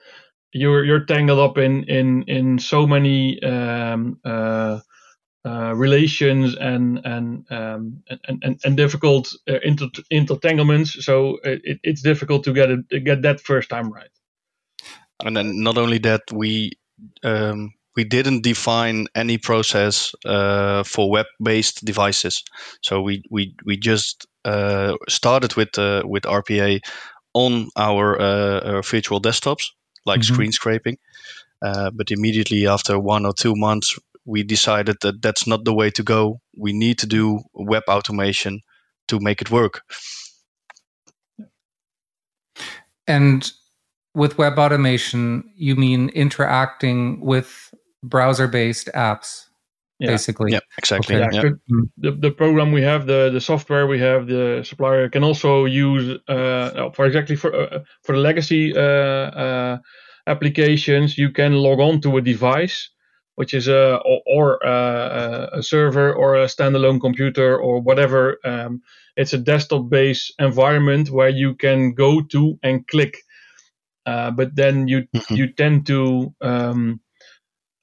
you're 0.53 0.83
you're 0.83 1.05
tangled 1.05 1.39
up 1.39 1.57
in 1.57 1.83
in 1.83 2.23
in 2.23 2.59
so 2.59 2.87
many 2.87 3.41
um, 3.43 4.19
uh, 4.23 4.79
uh, 5.45 5.73
relations 5.75 6.55
and 6.55 6.99
and, 7.05 7.45
um, 7.51 8.03
and 8.27 8.43
and 8.43 8.59
and 8.63 8.77
difficult 8.77 9.33
uh, 9.49 9.59
inter- 9.63 9.89
intertanglements. 10.11 11.01
So 11.03 11.37
it, 11.43 11.79
it's 11.83 12.01
difficult 12.01 12.43
to 12.45 12.53
get 12.53 12.69
it 12.69 13.03
get 13.03 13.21
that 13.23 13.41
first 13.41 13.69
time 13.69 13.91
right. 13.91 14.09
And 15.23 15.35
then 15.37 15.61
not 15.61 15.77
only 15.77 15.99
that, 15.99 16.21
we 16.31 16.71
um, 17.23 17.73
we 17.95 18.03
didn't 18.03 18.43
define 18.43 19.07
any 19.15 19.37
process 19.37 20.13
uh, 20.25 20.83
for 20.83 21.09
web-based 21.09 21.85
devices. 21.85 22.43
So 22.81 23.01
we 23.01 23.23
we 23.29 23.55
we 23.65 23.77
just 23.77 24.25
uh, 24.45 24.95
started 25.09 25.55
with 25.55 25.77
uh, 25.77 26.03
with 26.05 26.23
RPA 26.23 26.79
on 27.33 27.69
our, 27.75 28.19
uh, 28.21 28.59
our 28.75 28.81
virtual 28.83 29.19
desktops, 29.19 29.71
like 30.05 30.21
mm-hmm. 30.21 30.33
screen 30.33 30.51
scraping. 30.51 30.97
Uh, 31.61 31.91
but 31.91 32.11
immediately 32.11 32.67
after 32.67 32.99
one 32.99 33.25
or 33.25 33.33
two 33.33 33.55
months, 33.55 33.97
we 34.25 34.43
decided 34.43 34.97
that 35.01 35.21
that's 35.21 35.47
not 35.47 35.65
the 35.65 35.73
way 35.73 35.89
to 35.91 36.03
go. 36.03 36.39
We 36.57 36.73
need 36.73 36.99
to 36.99 37.07
do 37.07 37.41
web 37.53 37.83
automation 37.87 38.61
to 39.07 39.19
make 39.19 39.41
it 39.41 39.51
work. 39.51 39.81
And 43.07 43.51
with 44.13 44.37
web 44.37 44.57
automation, 44.57 45.49
you 45.55 45.75
mean 45.75 46.09
interacting 46.09 47.19
with 47.21 47.73
browser 48.01 48.47
based 48.47 48.89
apps, 48.93 49.45
yeah. 50.03 50.11
basically. 50.11 50.51
Yeah, 50.51 50.59
exactly. 50.77 51.15
Okay. 51.15 51.37
Yeah. 51.37 51.51
The, 51.97 52.11
the 52.11 52.31
program 52.31 52.71
we 52.71 52.81
have, 52.81 53.05
the, 53.05 53.29
the 53.31 53.41
software 53.41 53.87
we 53.87 53.99
have, 53.99 54.27
the 54.27 54.63
supplier 54.63 55.09
can 55.09 55.23
also 55.23 55.65
use, 55.65 56.19
uh, 56.27 56.89
for 56.91 57.05
exactly 57.05 57.35
for, 57.35 57.55
uh, 57.55 57.79
for 58.03 58.15
the 58.15 58.21
legacy 58.21 58.75
uh, 58.75 58.81
uh, 58.81 59.77
applications, 60.27 61.17
you 61.17 61.31
can 61.31 61.53
log 61.53 61.79
on 61.79 62.01
to 62.01 62.17
a 62.17 62.21
device. 62.21 62.89
Which 63.35 63.55
is 63.55 63.67
a 63.67 63.99
or, 64.05 64.21
or 64.27 64.63
uh, 64.63 65.49
a, 65.53 65.57
a 65.57 65.63
server 65.63 66.13
or 66.13 66.35
a 66.35 66.45
standalone 66.45 67.01
computer 67.01 67.57
or 67.57 67.81
whatever. 67.81 68.37
Um, 68.45 68.83
it's 69.17 69.33
a 69.33 69.39
desktop-based 69.39 70.35
environment 70.37 71.09
where 71.09 71.29
you 71.29 71.55
can 71.55 71.95
go 71.95 72.21
to 72.21 72.59
and 72.61 72.87
click 72.87 73.17
uh, 74.05 74.31
but 74.31 74.55
then 74.55 74.87
you 74.87 75.07
mm-hmm. 75.15 75.35
you 75.35 75.47
tend 75.47 75.85
to 75.87 76.33
um, 76.41 76.99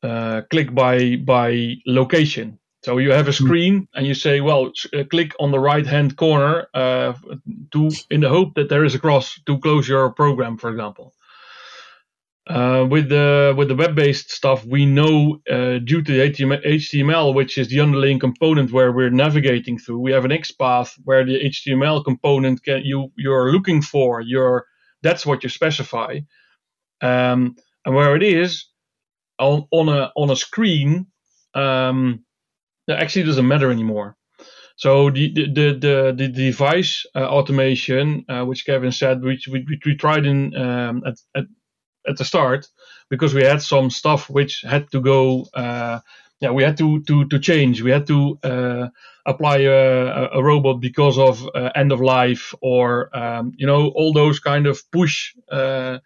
uh, 0.02 0.42
click 0.50 0.74
by 0.74 1.16
by 1.16 1.76
location. 1.86 2.58
So 2.82 2.96
you 2.96 3.12
have 3.12 3.28
a 3.28 3.30
mm-hmm. 3.30 3.44
screen 3.44 3.88
and 3.94 4.06
you 4.06 4.14
say, 4.14 4.40
well, 4.40 4.72
uh, 4.94 5.04
click 5.04 5.32
on 5.38 5.50
the 5.50 5.58
right 5.58 5.86
hand 5.86 6.16
corner 6.16 6.66
uh, 6.72 7.12
to 7.72 7.90
in 8.10 8.20
the 8.22 8.28
hope 8.28 8.54
that 8.54 8.70
there 8.70 8.84
is 8.84 8.94
a 8.94 8.98
cross 8.98 9.38
to 9.46 9.58
close 9.58 9.86
your 9.86 10.10
program, 10.10 10.56
for 10.56 10.70
example. 10.70 11.12
Uh, 12.48 12.84
with 12.90 13.10
the 13.10 13.54
with 13.56 13.68
the 13.68 13.76
web-based 13.76 14.30
stuff, 14.30 14.64
we 14.64 14.86
know 14.86 15.40
uh, 15.48 15.78
due 15.78 16.02
to 16.02 16.12
the 16.12 16.32
HTML, 16.32 17.34
which 17.34 17.58
is 17.58 17.68
the 17.68 17.80
underlying 17.80 18.18
component 18.18 18.72
where 18.72 18.92
we're 18.92 19.10
navigating 19.10 19.78
through, 19.78 20.00
we 20.00 20.12
have 20.12 20.24
an 20.24 20.30
XPath 20.30 20.98
where 21.04 21.24
the 21.24 21.38
HTML 21.38 22.02
component 22.02 22.62
can, 22.64 22.82
you 22.82 23.12
you're 23.16 23.52
looking 23.52 23.82
for 23.82 24.22
your 24.22 24.64
that's 25.02 25.26
what 25.26 25.42
you 25.42 25.50
specify. 25.50 26.18
Um, 27.02 27.56
and 27.84 27.94
where 27.94 28.16
it 28.16 28.22
is 28.22 28.69
on, 29.40 29.66
on 29.70 29.88
a 29.88 30.12
on 30.14 30.30
a 30.30 30.36
screen, 30.36 31.06
um, 31.54 32.24
actually 32.88 33.24
doesn't 33.24 33.48
matter 33.48 33.70
anymore. 33.70 34.16
So 34.76 35.10
the 35.10 35.30
the 35.34 35.78
the, 35.78 36.14
the 36.16 36.28
device 36.28 37.04
uh, 37.14 37.26
automation, 37.26 38.24
uh, 38.30 38.44
which 38.44 38.64
Kevin 38.64 38.92
said, 38.92 39.22
which 39.22 39.46
we, 39.46 39.66
we 39.84 39.94
tried 39.94 40.24
in 40.24 40.56
um, 40.56 41.02
at, 41.06 41.18
at 41.34 41.44
at 42.08 42.16
the 42.16 42.24
start, 42.24 42.66
because 43.10 43.34
we 43.34 43.44
had 43.44 43.60
some 43.60 43.90
stuff 43.90 44.30
which 44.30 44.62
had 44.62 44.90
to 44.92 45.02
go. 45.02 45.46
Uh, 45.52 46.00
yeah, 46.40 46.50
we 46.50 46.62
had 46.62 46.78
to 46.78 47.02
to 47.02 47.26
to 47.26 47.38
change. 47.38 47.82
We 47.82 47.90
had 47.90 48.06
to 48.06 48.38
uh, 48.42 48.88
apply 49.26 49.58
a, 49.58 50.30
a, 50.32 50.42
robot 50.42 50.80
because 50.80 51.18
of 51.18 51.46
uh, 51.54 51.68
end 51.74 51.92
of 51.92 52.00
life 52.00 52.54
or 52.62 53.14
um, 53.14 53.52
you 53.58 53.66
know 53.66 53.88
all 53.88 54.14
those 54.14 54.40
kind 54.40 54.66
of 54.66 54.80
push 54.90 55.34
uh, 55.52 55.98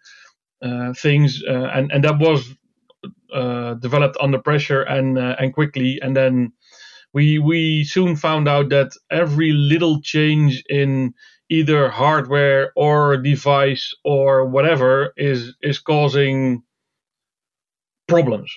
things, 0.97 1.41
and 1.47 1.93
and 1.93 2.03
that 2.03 2.19
was 2.19 2.53
developed 3.79 4.17
under 4.19 4.39
pressure 4.39 4.81
and 4.81 5.17
and 5.17 5.53
quickly, 5.53 5.99
and 6.01 6.15
then 6.15 6.51
we 7.13 7.39
we 7.39 7.83
soon 7.83 8.15
found 8.15 8.47
out 8.47 8.69
that 8.69 8.91
every 9.11 9.51
little 9.51 10.01
change 10.01 10.63
in 10.69 11.13
either 11.49 11.89
hardware 11.89 12.71
or 12.75 13.17
device 13.17 13.93
or 14.03 14.45
whatever 14.45 15.13
is 15.17 15.53
is 15.61 15.79
causing 15.79 16.63
problems 18.07 18.51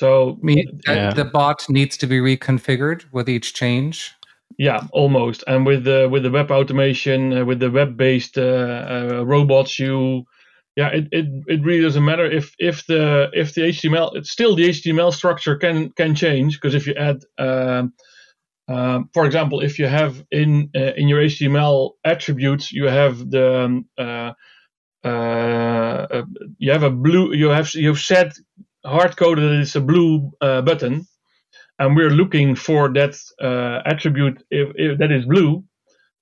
so 0.00 0.38
yeah. 0.42 1.12
the 1.12 1.26
bot 1.26 1.68
needs 1.68 1.98
to 1.98 2.06
be 2.06 2.20
reconfigured 2.20 3.04
with 3.12 3.28
each 3.28 3.52
change. 3.52 4.14
Yeah, 4.56 4.84
almost. 4.92 5.44
And 5.46 5.66
with 5.66 5.84
the 5.84 6.08
with 6.10 6.22
the 6.22 6.30
web 6.30 6.50
automation, 6.50 7.36
uh, 7.36 7.44
with 7.44 7.60
the 7.60 7.70
web 7.70 7.98
based 7.98 8.38
uh, 8.38 8.40
uh, 8.40 9.24
robots, 9.26 9.78
you 9.78 10.24
yeah, 10.76 10.88
it, 10.88 11.08
it, 11.10 11.26
it 11.46 11.62
really 11.62 11.82
doesn't 11.82 12.04
matter 12.04 12.24
if 12.30 12.54
if 12.58 12.86
the 12.86 13.28
if 13.32 13.54
the 13.54 13.62
HTML 13.62 14.16
it's 14.16 14.30
still 14.30 14.54
the 14.54 14.68
HTML 14.68 15.12
structure 15.12 15.56
can 15.56 15.90
can 15.90 16.14
change 16.14 16.60
because 16.60 16.74
if 16.74 16.86
you 16.86 16.94
add 16.94 17.22
um, 17.38 17.92
um, 18.70 19.10
for 19.12 19.26
example, 19.26 19.60
if 19.60 19.78
you 19.80 19.86
have 19.88 20.22
in 20.30 20.70
uh, 20.76 20.92
in 20.96 21.08
your 21.08 21.20
HTML 21.20 21.90
attributes, 22.04 22.70
you 22.70 22.86
have 22.86 23.30
the 23.30 23.64
um, 23.64 23.86
uh, 23.98 24.32
uh, 25.06 26.22
you 26.58 26.70
have 26.70 26.84
a 26.84 26.90
blue 26.90 27.34
you 27.34 27.48
have 27.48 27.74
you've 27.74 27.98
set 27.98 28.32
hard 28.84 29.16
coded 29.16 29.60
it's 29.60 29.74
a 29.74 29.80
blue 29.80 30.30
uh, 30.40 30.62
button, 30.62 31.04
and 31.80 31.96
we're 31.96 32.10
looking 32.10 32.54
for 32.54 32.92
that 32.92 33.18
uh, 33.42 33.80
attribute 33.86 34.42
if, 34.50 34.68
if, 34.76 34.98
that 34.98 35.10
is 35.10 35.26
blue. 35.26 35.64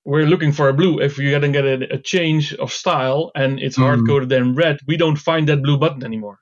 We're 0.05 0.27
looking 0.27 0.53
for 0.53 0.69
a 0.69 0.75
blue. 0.75 1.01
If 1.01 1.19
you 1.19 1.31
get 1.31 1.65
a, 1.65 1.95
a 1.95 1.99
change 1.99 2.55
of 2.55 2.73
style 2.73 3.31
and 3.35 3.61
it's 3.61 3.77
mm. 3.77 3.83
hard 3.83 4.07
coded 4.07 4.33
in 4.33 4.55
red, 4.55 4.79
we 4.87 4.97
don't 4.97 5.17
find 5.17 5.49
that 5.49 5.63
blue 5.63 5.79
button 5.79 6.05
anymore. 6.05 6.39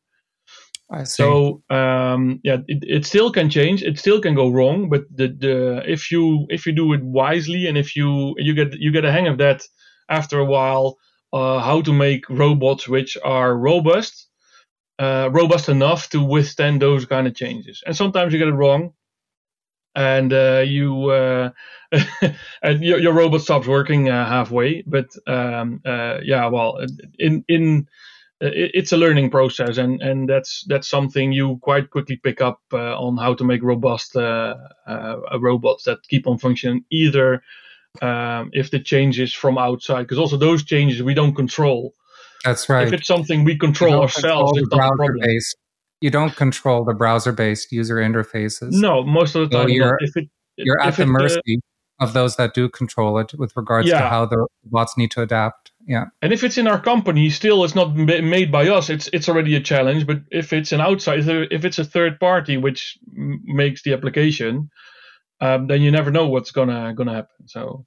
I 0.88 1.02
see. 1.02 1.22
So 1.22 1.62
um, 1.68 2.40
yeah, 2.44 2.58
it, 2.68 2.82
it 2.82 3.06
still 3.06 3.32
can 3.32 3.50
change. 3.50 3.82
It 3.82 3.98
still 3.98 4.20
can 4.20 4.34
go 4.34 4.50
wrong, 4.50 4.88
but 4.88 5.02
the, 5.10 5.28
the 5.28 5.82
if 5.84 6.12
you 6.12 6.46
if 6.48 6.64
you 6.64 6.72
do 6.72 6.92
it 6.92 7.02
wisely 7.02 7.66
and 7.66 7.76
if 7.76 7.96
you 7.96 8.34
you 8.38 8.54
get 8.54 8.74
you 8.74 8.92
get 8.92 9.04
a 9.04 9.10
hang 9.10 9.26
of 9.26 9.38
that 9.38 9.62
after 10.08 10.38
a 10.38 10.44
while, 10.44 10.96
uh, 11.32 11.58
how 11.58 11.82
to 11.82 11.92
make 11.92 12.28
robots 12.30 12.86
which 12.86 13.18
are 13.24 13.56
robust 13.56 14.28
uh, 14.98 15.28
robust 15.32 15.68
enough 15.68 16.08
to 16.10 16.22
withstand 16.22 16.80
those 16.80 17.04
kind 17.04 17.26
of 17.26 17.34
changes. 17.34 17.82
And 17.86 17.96
sometimes 17.96 18.32
you 18.32 18.38
get 18.38 18.48
it 18.48 18.52
wrong, 18.52 18.92
and 19.96 20.32
uh, 20.32 20.62
you 20.64 21.08
uh, 21.10 21.50
and 22.62 22.84
your, 22.84 22.98
your, 22.98 23.14
robot 23.14 23.40
stops 23.40 23.66
working 23.66 24.10
uh, 24.10 24.26
halfway. 24.26 24.82
But 24.82 25.08
um, 25.26 25.80
uh, 25.84 26.18
yeah, 26.22 26.46
well, 26.46 26.78
in 27.18 27.44
in 27.48 27.88
it's 28.38 28.92
a 28.92 28.98
learning 28.98 29.30
process, 29.30 29.78
and, 29.78 30.02
and 30.02 30.28
that's 30.28 30.64
that's 30.68 30.86
something 30.86 31.32
you 31.32 31.58
quite 31.62 31.90
quickly 31.90 32.16
pick 32.16 32.42
up 32.42 32.60
uh, 32.72 32.94
on 32.98 33.16
how 33.16 33.32
to 33.34 33.44
make 33.44 33.62
robust 33.62 34.14
robots 34.14 35.84
that 35.84 35.98
keep 36.08 36.26
on 36.26 36.38
functioning 36.38 36.84
either 36.90 37.42
um, 38.02 38.50
if 38.52 38.70
the 38.70 38.78
changes 38.78 39.32
from 39.32 39.56
outside, 39.56 40.02
because 40.02 40.18
also 40.18 40.36
those 40.36 40.62
changes 40.62 41.02
we 41.02 41.14
don't 41.14 41.34
control. 41.34 41.94
That's 42.44 42.68
right. 42.68 42.86
If 42.86 42.92
it's 42.92 43.08
something 43.08 43.44
we 43.44 43.56
control 43.58 44.02
ourselves, 44.02 44.52
control 44.52 44.58
it's 44.58 44.68
not 44.70 44.92
a 44.92 44.96
problem. 44.96 45.22
You 46.00 46.10
don't 46.10 46.34
control 46.36 46.84
the 46.84 46.94
browser-based 46.94 47.72
user 47.72 47.96
interfaces. 47.96 48.72
No, 48.72 49.02
most 49.02 49.34
of 49.34 49.50
the 49.50 49.56
time. 49.56 49.68
So 49.68 49.74
you're, 49.74 49.98
it, 50.00 50.28
you're 50.56 50.80
at 50.80 50.96
the 50.96 51.04
uh, 51.04 51.06
mercy 51.06 51.60
uh, 52.00 52.04
of 52.04 52.12
those 52.12 52.36
that 52.36 52.54
do 52.54 52.68
control 52.68 53.18
it 53.18 53.32
with 53.38 53.56
regards 53.56 53.88
yeah. 53.88 54.00
to 54.00 54.08
how 54.08 54.26
the 54.26 54.46
bots 54.64 54.98
need 54.98 55.10
to 55.12 55.22
adapt. 55.22 55.72
Yeah. 55.86 56.06
And 56.20 56.32
if 56.32 56.44
it's 56.44 56.58
in 56.58 56.66
our 56.66 56.80
company, 56.80 57.30
still 57.30 57.64
it's 57.64 57.74
not 57.74 57.94
made 57.94 58.52
by 58.52 58.68
us. 58.68 58.90
It's 58.90 59.08
it's 59.12 59.28
already 59.28 59.54
a 59.56 59.60
challenge. 59.60 60.06
But 60.06 60.18
if 60.30 60.52
it's 60.52 60.72
an 60.72 60.80
outside, 60.80 61.20
if 61.26 61.64
it's 61.64 61.78
a 61.78 61.84
third 61.84 62.20
party 62.20 62.56
which 62.56 62.98
makes 63.12 63.82
the 63.82 63.94
application, 63.94 64.68
um, 65.40 65.68
then 65.68 65.80
you 65.80 65.90
never 65.90 66.10
know 66.10 66.28
what's 66.28 66.50
gonna 66.50 66.92
gonna 66.94 67.14
happen. 67.14 67.48
So. 67.48 67.86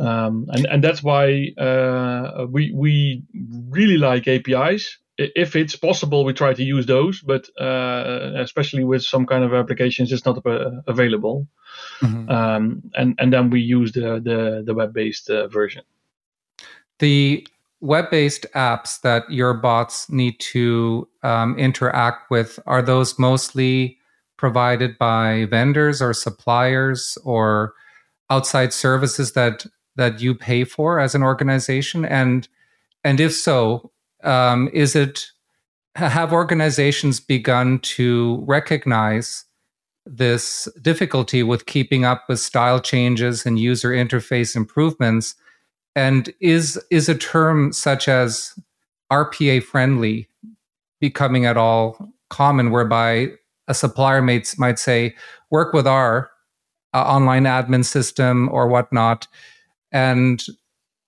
Um, 0.00 0.46
and 0.50 0.64
and 0.66 0.84
that's 0.84 1.02
why 1.02 1.48
uh, 1.58 2.46
we 2.48 2.70
we 2.72 3.24
really 3.68 3.96
like 3.96 4.28
APIs. 4.28 4.96
If 5.18 5.56
it's 5.56 5.74
possible, 5.74 6.24
we 6.24 6.32
try 6.32 6.54
to 6.54 6.62
use 6.62 6.86
those, 6.86 7.20
but 7.20 7.48
uh, 7.60 8.32
especially 8.36 8.84
with 8.84 9.02
some 9.02 9.26
kind 9.26 9.42
of 9.42 9.52
applications, 9.52 10.12
it's 10.12 10.24
not 10.24 10.46
uh, 10.46 10.70
available. 10.86 11.48
Mm-hmm. 12.00 12.30
Um, 12.30 12.82
and 12.94 13.16
and 13.18 13.32
then 13.32 13.50
we 13.50 13.60
use 13.60 13.92
the 13.92 14.20
the, 14.20 14.62
the 14.64 14.74
web 14.74 14.94
based 14.94 15.28
uh, 15.28 15.48
version. 15.48 15.82
The 17.00 17.46
web 17.80 18.10
based 18.10 18.46
apps 18.54 19.00
that 19.00 19.30
your 19.30 19.54
bots 19.54 20.08
need 20.10 20.38
to 20.40 21.08
um, 21.22 21.58
interact 21.58 22.30
with 22.30 22.58
are 22.66 22.82
those 22.82 23.18
mostly 23.18 23.98
provided 24.36 24.96
by 24.98 25.46
vendors 25.50 26.00
or 26.00 26.12
suppliers 26.12 27.18
or 27.24 27.74
outside 28.30 28.72
services 28.72 29.32
that 29.32 29.66
that 29.96 30.20
you 30.20 30.34
pay 30.34 30.64
for 30.64 31.00
as 31.00 31.14
an 31.14 31.22
organization 31.22 32.04
and 32.04 32.48
and 33.04 33.20
if 33.20 33.34
so 33.34 33.90
um, 34.24 34.68
is 34.72 34.96
it 34.96 35.26
have 35.94 36.32
organizations 36.32 37.20
begun 37.20 37.80
to 37.80 38.42
recognize 38.46 39.44
this 40.06 40.68
difficulty 40.80 41.42
with 41.42 41.66
keeping 41.66 42.04
up 42.04 42.24
with 42.28 42.40
style 42.40 42.80
changes 42.80 43.44
and 43.44 43.58
user 43.58 43.90
interface 43.90 44.56
improvements? 44.56 45.34
And 45.96 46.32
is 46.40 46.82
is 46.90 47.08
a 47.08 47.14
term 47.14 47.72
such 47.72 48.08
as 48.08 48.54
rpa 49.10 49.62
friendly 49.62 50.28
becoming 51.00 51.46
at 51.46 51.56
all 51.56 52.12
common 52.30 52.70
whereby 52.70 53.28
a 53.68 53.74
supplier 53.74 54.22
might, 54.22 54.54
might 54.58 54.78
say 54.78 55.14
work 55.50 55.72
with 55.72 55.86
our 55.86 56.30
uh, 56.94 57.02
online 57.02 57.44
admin 57.44 57.84
system 57.84 58.48
or 58.50 58.66
whatnot 58.66 59.26
and 59.92 60.44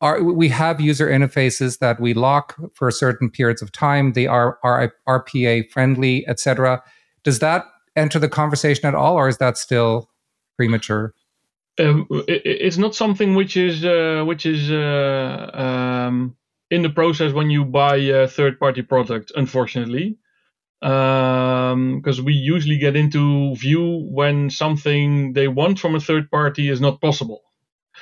our, 0.00 0.23
we 0.23 0.49
have 0.49 0.80
user 0.80 1.09
interfaces 1.09 1.78
that 1.78 2.00
we 2.00 2.14
lock 2.14 2.57
for 2.75 2.90
certain 2.90 3.30
periods 3.30 3.62
of 3.62 3.71
time 3.73 4.12
they 4.12 4.26
are, 4.26 4.59
are 4.62 4.92
rpa 5.09 5.71
friendly 5.71 6.26
etc 6.26 6.83
does 7.23 7.40
that 7.40 7.66
enter 7.97 8.19
the 8.19 8.28
conversation 8.28 8.87
at 8.87 8.95
all, 8.95 9.16
or 9.16 9.28
is 9.28 9.38
that 9.38 9.59
still 9.59 10.11
premature? 10.57 11.14
Um, 11.78 12.07
it, 12.28 12.42
it's 12.45 12.78
not 12.78 12.95
something 12.95 13.35
which 13.35 13.57
is 13.57 13.85
uh, 13.85 14.25
which 14.26 14.47
is 14.47 14.71
uh, 14.71 15.50
um, 15.54 16.37
in 16.71 16.83
the 16.83 16.90
process 16.90 17.33
when 17.33 17.50
you 17.50 17.64
buy 17.64 17.97
a 17.97 18.28
third-party 18.28 18.83
product. 18.83 19.33
Unfortunately, 19.37 20.19
because 20.80 22.19
um, 22.19 22.25
we 22.25 22.33
usually 22.33 22.78
get 22.78 22.97
into 22.97 23.54
view 23.57 24.09
when 24.11 24.50
something 24.50 25.35
they 25.35 25.49
want 25.49 25.78
from 25.78 25.95
a 25.95 26.00
third 26.00 26.30
party 26.30 26.69
is 26.69 26.80
not 26.80 27.00
possible. 27.00 27.42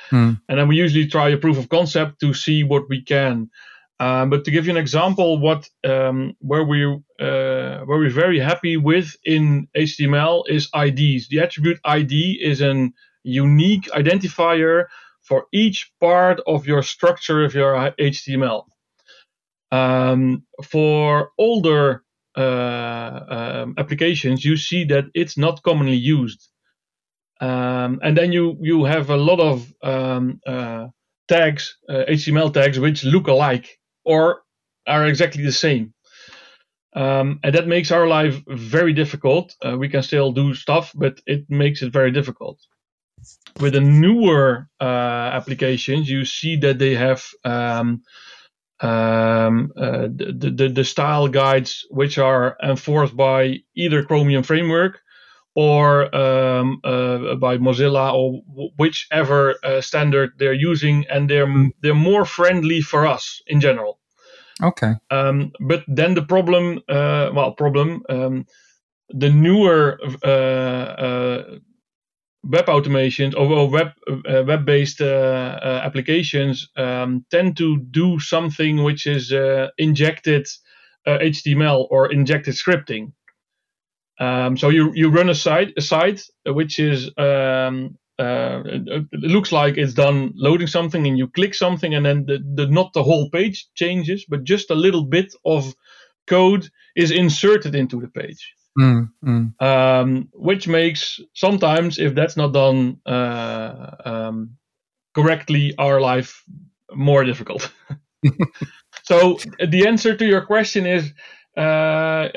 Hmm. 0.09 0.33
And 0.47 0.59
then 0.59 0.67
we 0.67 0.75
usually 0.75 1.07
try 1.07 1.29
a 1.29 1.37
proof 1.37 1.57
of 1.57 1.69
concept 1.69 2.19
to 2.21 2.33
see 2.33 2.63
what 2.63 2.89
we 2.89 3.01
can. 3.03 3.49
Um, 3.99 4.29
but 4.29 4.45
to 4.45 4.51
give 4.51 4.65
you 4.65 4.71
an 4.71 4.77
example, 4.77 5.39
what 5.39 5.69
um, 5.83 6.35
where 6.39 6.63
we 6.63 6.85
uh, 6.85 7.79
where 7.85 7.99
we're 7.99 8.09
very 8.09 8.39
happy 8.39 8.77
with 8.77 9.15
in 9.25 9.67
HTML 9.75 10.43
is 10.47 10.69
IDs. 10.73 11.27
The 11.27 11.39
attribute 11.39 11.79
ID 11.83 12.39
is 12.41 12.61
an 12.61 12.93
unique 13.23 13.89
identifier 13.91 14.85
for 15.21 15.45
each 15.51 15.91
part 15.99 16.39
of 16.47 16.65
your 16.65 16.81
structure 16.81 17.43
of 17.43 17.53
your 17.53 17.73
HTML. 17.99 18.63
Um, 19.71 20.43
for 20.63 21.31
older 21.37 22.03
uh, 22.37 23.19
um, 23.29 23.75
applications, 23.77 24.45
you 24.45 24.55
see 24.55 24.85
that 24.85 25.05
it's 25.13 25.37
not 25.37 25.61
commonly 25.61 25.97
used, 25.97 26.47
um, 27.39 27.99
and 28.03 28.17
then 28.17 28.31
you 28.31 28.57
you 28.61 28.85
have 28.85 29.09
a 29.09 29.17
lot 29.17 29.39
of 29.39 29.73
um, 29.81 30.39
uh, 30.45 30.87
tags, 31.27 31.77
HTML 31.89 32.49
uh, 32.49 32.51
tags, 32.51 32.79
which 32.79 33.03
look 33.03 33.27
alike 33.27 33.79
or 34.03 34.41
are 34.87 35.05
exactly 35.05 35.43
the 35.43 35.51
same. 35.51 35.93
Um, 36.95 37.39
and 37.43 37.53
that 37.53 37.67
makes 37.67 37.91
our 37.91 38.07
life 38.07 38.41
very 38.47 38.93
difficult. 38.93 39.55
Uh, 39.63 39.77
we 39.77 39.89
can 39.89 40.01
still 40.01 40.31
do 40.31 40.53
stuff, 40.55 40.91
but 40.95 41.21
it 41.27 41.45
makes 41.49 41.81
it 41.81 41.93
very 41.93 42.11
difficult. 42.11 42.59
With 43.59 43.73
the 43.73 43.81
newer 43.81 44.67
uh, 44.81 44.83
applications, 44.83 46.09
you 46.09 46.25
see 46.25 46.55
that 46.57 46.79
they 46.79 46.95
have 46.95 47.23
um, 47.45 48.01
um, 48.79 49.71
uh, 49.77 50.07
the, 50.07 50.53
the, 50.55 50.69
the 50.69 50.83
style 50.83 51.27
guides 51.27 51.85
which 51.89 52.17
are 52.17 52.57
enforced 52.63 53.15
by 53.15 53.57
either 53.75 54.03
Chromium 54.03 54.43
framework 54.43 54.99
or 55.59 56.15
um, 56.15 56.79
uh, 56.85 57.35
by 57.35 57.57
Mozilla 57.57 58.13
or 58.13 58.41
whichever 58.77 59.55
uh, 59.61 59.81
standard 59.81 60.31
they're 60.37 60.53
using, 60.53 61.05
and 61.09 61.29
they're 61.29 61.53
they're 61.81 61.93
more 61.93 62.23
friendly 62.23 62.79
for 62.79 63.05
us 63.05 63.41
in 63.45 63.59
general. 63.59 63.99
Okay. 64.63 64.93
Um, 65.11 65.51
but 65.59 65.83
then 65.85 66.13
the 66.13 66.21
problem, 66.21 66.79
uh, 66.87 67.31
well, 67.33 67.51
problem, 67.51 68.03
um, 68.07 68.45
the 69.09 69.29
newer 69.29 69.99
uh, 70.23 70.27
uh, 70.27 71.43
web 72.43 72.67
automations 72.67 73.35
or 73.35 73.69
web 73.69 73.89
uh, 74.07 74.43
web-based 74.47 75.01
applications 75.01 76.69
um, 76.77 77.25
tend 77.31 77.57
to 77.57 77.79
do 77.91 78.17
something 78.19 78.81
which 78.81 79.05
is 79.05 79.33
injected 79.77 80.47
HTML 81.05 81.85
or 81.89 82.09
injected 82.13 82.53
scripting. 82.53 83.11
Um, 84.19 84.57
so 84.57 84.69
you 84.69 84.91
you 84.93 85.09
run 85.09 85.29
a 85.29 85.35
site 85.35 85.73
a 85.77 85.81
site 85.81 86.23
which 86.45 86.79
is 86.79 87.09
um, 87.17 87.97
uh, 88.19 88.61
it, 88.65 89.07
looks 89.13 89.51
like 89.51 89.77
it's 89.77 89.93
done 89.93 90.33
loading 90.35 90.67
something, 90.67 91.07
and 91.07 91.17
you 91.17 91.27
click 91.27 91.55
something, 91.55 91.95
and 91.95 92.05
then 92.05 92.25
the, 92.25 92.39
the 92.55 92.67
not 92.67 92.91
the 92.93 93.03
whole 93.03 93.29
page 93.29 93.67
changes, 93.75 94.25
but 94.27 94.43
just 94.43 94.71
a 94.71 94.75
little 94.75 95.05
bit 95.05 95.33
of 95.45 95.73
code 96.27 96.69
is 96.95 97.11
inserted 97.11 97.75
into 97.75 98.01
the 98.01 98.09
page. 98.09 98.53
Mm, 98.77 99.09
mm. 99.25 99.61
Um, 99.61 100.29
which 100.33 100.67
makes 100.67 101.19
sometimes, 101.33 101.97
if 101.97 102.13
that's 102.13 102.35
not 102.35 102.53
done 102.53 102.99
uh, 103.05 103.95
um, 104.05 104.57
correctly, 105.15 105.73
our 105.77 106.01
life 106.01 106.43
more 106.93 107.23
difficult. 107.23 107.71
so 109.03 109.39
the 109.65 109.87
answer 109.87 110.15
to 110.15 110.25
your 110.25 110.45
question 110.45 110.85
is 110.85 111.13
uh, 111.57 112.27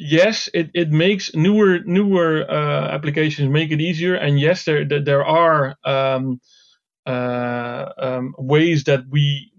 yes, 0.00 0.48
it, 0.54 0.70
it 0.74 0.90
makes 0.90 1.34
newer 1.34 1.80
newer 1.84 2.50
uh, 2.50 2.88
applications 2.88 3.50
make 3.50 3.70
it 3.70 3.80
easier, 3.80 4.14
and 4.14 4.40
yes, 4.40 4.64
there 4.64 4.84
there 4.86 5.24
are 5.24 5.76
um, 5.84 6.40
uh, 7.06 7.86
um, 7.98 8.34
ways 8.38 8.84
that 8.84 9.04
we 9.10 9.52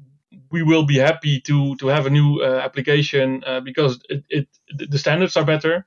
we 0.51 0.63
will 0.63 0.86
be 0.86 0.97
happy 0.97 1.39
to 1.41 1.75
to 1.77 1.88
have 1.88 2.08
a 2.08 2.10
new 2.10 2.41
uh, 2.41 2.60
application 2.63 3.43
uh, 3.45 3.62
because 3.62 3.99
it, 4.10 4.23
it 4.30 4.47
the 4.89 4.97
standards 4.97 5.38
are 5.38 5.45
better. 5.45 5.86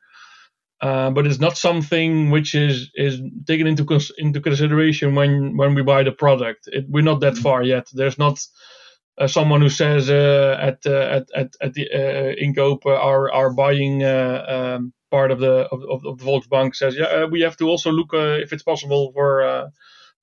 Uh, 0.81 1.11
but 1.11 1.27
it's 1.27 1.39
not 1.39 1.57
something 1.57 2.31
which 2.31 2.55
is 2.55 2.91
is 2.95 3.21
taken 3.47 3.67
into 3.67 3.85
cons- 3.85 4.13
into 4.19 4.41
consideration 4.41 5.15
when 5.15 5.57
when 5.57 5.75
we 5.75 5.83
buy 5.83 6.03
the 6.03 6.13
product. 6.13 6.69
It, 6.69 6.85
we're 6.89 7.03
not 7.03 7.21
that 7.21 7.35
mm-hmm. 7.35 7.43
far 7.43 7.63
yet. 7.63 7.89
There's 7.93 8.19
not 8.19 8.39
uh, 9.19 9.27
someone 9.27 9.61
who 9.61 9.69
says 9.69 10.11
uh, 10.11 10.57
at, 10.61 10.79
uh, 10.87 10.91
at 10.91 11.29
at 11.35 11.55
at 11.61 11.75
the 11.75 11.89
uh, 11.91 12.35
Inkoop 12.43 12.87
are 12.87 13.33
are 13.33 13.53
buying 13.53 14.03
um, 14.05 14.93
part 15.11 15.31
of 15.31 15.41
the 15.41 15.69
of, 15.71 15.83
of, 15.91 16.19
the 16.19 16.25
Volksbank 16.25 16.75
says 16.75 16.97
yeah 16.97 17.25
we 17.25 17.41
have 17.43 17.57
to 17.59 17.69
also 17.69 17.91
look 17.93 18.11
if 18.13 18.53
it's 18.53 18.63
possible 18.63 19.13
for 19.13 19.71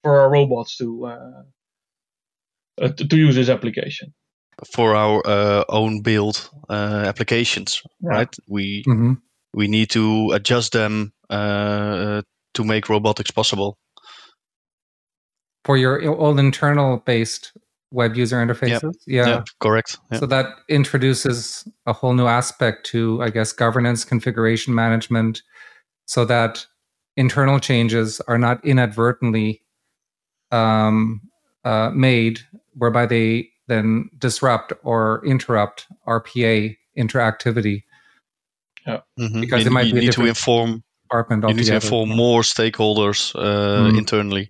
for 0.01 0.19
our 0.19 0.31
robots 0.31 0.77
to, 0.77 1.07
to, 2.79 3.07
to 3.07 3.17
use 3.17 3.35
this 3.35 3.49
application 3.49 4.13
for 4.65 4.95
our 4.95 5.21
uh, 5.25 5.63
own 5.69 6.01
build 6.01 6.49
uh, 6.69 7.03
applications, 7.05 7.81
yeah. 8.01 8.09
right? 8.09 8.35
We 8.47 8.83
mm-hmm. 8.83 9.13
we 9.53 9.67
need 9.67 9.89
to 9.91 10.31
adjust 10.33 10.73
them 10.73 11.13
uh, 11.29 12.21
to 12.53 12.63
make 12.63 12.89
robotics 12.89 13.31
possible. 13.31 13.77
For 15.63 15.77
your 15.77 16.15
all 16.15 16.39
internal 16.39 16.97
based 17.05 17.51
web 17.91 18.15
user 18.15 18.37
interfaces. 18.37 18.81
Yep. 18.81 18.93
Yeah. 19.05 19.27
Yep, 19.27 19.47
correct. 19.59 19.97
Yep. 20.11 20.19
So 20.19 20.25
that 20.27 20.47
introduces 20.69 21.67
a 21.85 21.93
whole 21.93 22.13
new 22.13 22.25
aspect 22.25 22.85
to, 22.87 23.21
I 23.21 23.29
guess, 23.29 23.51
governance, 23.51 24.03
configuration 24.03 24.73
management, 24.73 25.41
so 26.05 26.25
that 26.25 26.65
internal 27.15 27.59
changes 27.59 28.21
are 28.21 28.37
not 28.37 28.63
inadvertently 28.65 29.61
um, 30.51 31.21
uh, 31.63 31.91
made, 31.93 32.39
whereby 32.73 33.05
they 33.05 33.49
then 33.67 34.09
disrupt 34.17 34.73
or 34.83 35.21
interrupt 35.25 35.87
RPA 36.07 36.75
interactivity. 36.97 37.83
Yeah. 38.85 39.01
Mm-hmm. 39.19 39.41
Because 39.41 39.63
you, 39.63 39.69
it 39.69 39.73
might 39.73 39.87
you 39.87 39.93
be 39.93 39.99
need 40.01 40.13
to 40.13 40.25
inform. 40.25 40.83
Department 41.09 41.43
you 41.49 41.53
need 41.55 41.65
to 41.65 41.75
inform 41.75 42.09
more 42.09 42.41
stakeholders 42.41 43.35
uh, 43.35 43.91
mm. 43.91 43.97
internally. 43.97 44.49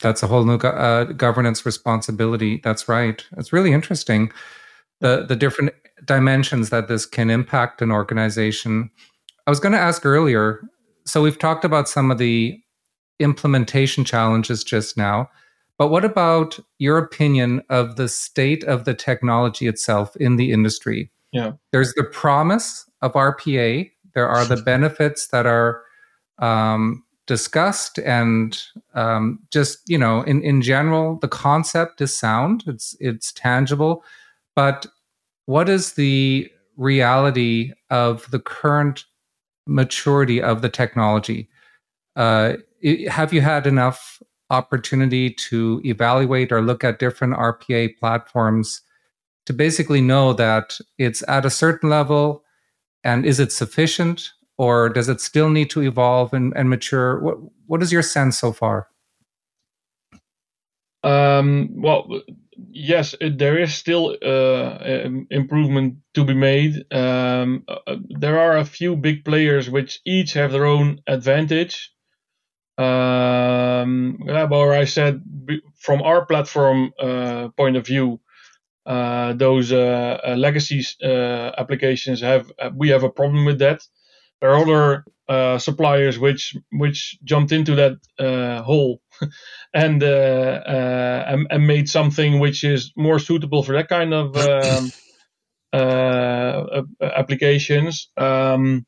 That's 0.00 0.22
a 0.22 0.26
whole 0.26 0.44
new 0.44 0.58
go- 0.58 0.68
uh, 0.68 1.04
governance 1.04 1.66
responsibility. 1.66 2.60
That's 2.62 2.88
right. 2.88 3.24
It's 3.36 3.52
really 3.52 3.72
interesting. 3.72 4.32
The 5.00 5.24
the 5.26 5.36
different 5.36 5.72
dimensions 6.04 6.70
that 6.70 6.88
this 6.88 7.06
can 7.06 7.30
impact 7.30 7.82
an 7.82 7.90
organization. 7.90 8.90
I 9.46 9.50
was 9.50 9.60
going 9.60 9.72
to 9.72 9.78
ask 9.78 10.06
earlier. 10.06 10.60
So 11.06 11.22
we've 11.22 11.38
talked 11.38 11.64
about 11.64 11.88
some 11.88 12.10
of 12.10 12.18
the 12.18 12.60
implementation 13.18 14.04
challenges 14.04 14.62
just 14.62 14.96
now, 14.96 15.28
but 15.78 15.88
what 15.88 16.04
about 16.04 16.58
your 16.78 16.98
opinion 16.98 17.62
of 17.70 17.96
the 17.96 18.08
state 18.08 18.62
of 18.64 18.84
the 18.84 18.94
technology 18.94 19.66
itself 19.66 20.14
in 20.16 20.36
the 20.36 20.52
industry? 20.52 21.10
Yeah, 21.32 21.52
there's 21.72 21.94
the 21.94 22.04
promise 22.04 22.88
of 23.02 23.12
RPA. 23.14 23.90
There 24.14 24.28
are 24.28 24.44
the 24.44 24.56
benefits 24.62 25.28
that 25.28 25.46
are 25.46 25.82
um, 26.38 27.04
discussed 27.28 28.00
and 28.00 28.60
um, 28.94 29.38
just 29.52 29.78
you 29.86 29.98
know 29.98 30.22
in, 30.22 30.42
in 30.42 30.60
general 30.60 31.16
the 31.20 31.28
concept 31.28 32.00
is 32.00 32.16
sound 32.16 32.64
it's 32.66 32.96
it's 32.98 33.30
tangible 33.32 34.02
but 34.56 34.86
what 35.46 35.68
is 35.68 35.92
the 35.92 36.50
reality 36.76 37.72
of 37.90 38.30
the 38.30 38.38
current 38.38 39.04
maturity 39.66 40.42
of 40.42 40.62
the 40.62 40.68
technology? 40.68 41.48
Uh, 42.16 42.54
have 43.08 43.32
you 43.32 43.40
had 43.40 43.66
enough 43.66 44.22
opportunity 44.50 45.30
to 45.30 45.80
evaluate 45.84 46.50
or 46.50 46.60
look 46.60 46.82
at 46.82 46.98
different 46.98 47.34
rpa 47.34 47.94
platforms 47.98 48.80
to 49.44 49.52
basically 49.52 50.00
know 50.00 50.32
that 50.32 50.78
it's 50.96 51.22
at 51.28 51.44
a 51.44 51.50
certain 51.50 51.90
level 51.90 52.42
and 53.04 53.26
is 53.26 53.38
it 53.38 53.52
sufficient 53.52 54.32
or 54.58 54.88
does 54.88 55.08
it 55.08 55.20
still 55.20 55.48
need 55.48 55.70
to 55.70 55.82
evolve 55.82 56.34
and, 56.34 56.52
and 56.56 56.68
mature? 56.68 57.20
What 57.20 57.38
what 57.66 57.82
is 57.82 57.92
your 57.92 58.02
sense 58.02 58.38
so 58.38 58.52
far? 58.52 58.88
Um, 61.04 61.80
well, 61.80 62.22
yes, 62.70 63.14
there 63.20 63.56
is 63.56 63.72
still 63.72 64.16
uh, 64.22 64.78
improvement 65.30 65.98
to 66.14 66.24
be 66.24 66.34
made. 66.34 66.84
Um, 66.92 67.64
uh, 67.68 67.96
there 68.08 68.38
are 68.38 68.58
a 68.58 68.64
few 68.64 68.96
big 68.96 69.24
players 69.24 69.70
which 69.70 70.00
each 70.04 70.32
have 70.32 70.52
their 70.52 70.66
own 70.66 71.00
advantage. 71.06 71.92
Um, 72.76 74.18
I 74.28 74.84
said 74.84 75.22
from 75.78 76.02
our 76.02 76.26
platform 76.26 76.92
uh, 77.00 77.48
point 77.56 77.76
of 77.76 77.86
view, 77.86 78.20
uh, 78.86 79.34
those 79.34 79.70
uh, 79.70 80.18
uh 80.26 80.34
legacy 80.34 80.82
uh, 81.04 81.52
applications 81.58 82.22
have 82.22 82.50
we 82.74 82.88
have 82.88 83.02
a 83.02 83.10
problem 83.10 83.44
with 83.44 83.58
that 83.58 83.82
there 84.40 84.50
are 84.50 84.62
other 84.62 85.04
uh, 85.28 85.58
suppliers 85.58 86.18
which 86.18 86.56
which 86.72 87.18
jumped 87.22 87.52
into 87.52 87.74
that 87.74 87.98
uh, 88.18 88.62
hole 88.62 89.00
and, 89.74 90.02
uh, 90.02 90.06
uh, 90.06 91.24
and, 91.28 91.46
and 91.50 91.66
made 91.66 91.88
something 91.88 92.38
which 92.38 92.64
is 92.64 92.92
more 92.96 93.18
suitable 93.18 93.62
for 93.62 93.72
that 93.74 93.88
kind 93.88 94.14
of 94.14 94.36
um, 94.36 94.90
uh, 95.72 96.82
applications. 97.02 98.10
Um, 98.16 98.86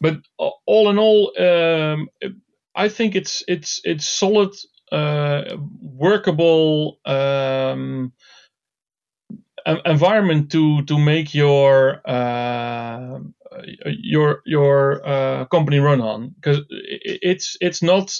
but 0.00 0.18
all 0.66 0.90
in 0.90 0.98
all, 0.98 1.32
um, 1.40 2.08
I 2.74 2.88
think 2.88 3.14
it's 3.14 3.42
it's 3.48 3.80
it's 3.84 4.06
solid, 4.06 4.50
uh, 4.92 5.56
workable 5.80 6.98
um, 7.06 8.12
environment 9.66 10.50
to 10.52 10.82
to 10.84 10.98
make 10.98 11.34
your 11.34 12.02
your 13.86 14.42
your 14.44 15.06
uh, 15.06 15.44
company 15.46 15.78
run 15.78 16.00
on 16.00 16.30
because 16.30 16.60
it's 16.70 17.56
it's 17.60 17.82
not 17.82 18.14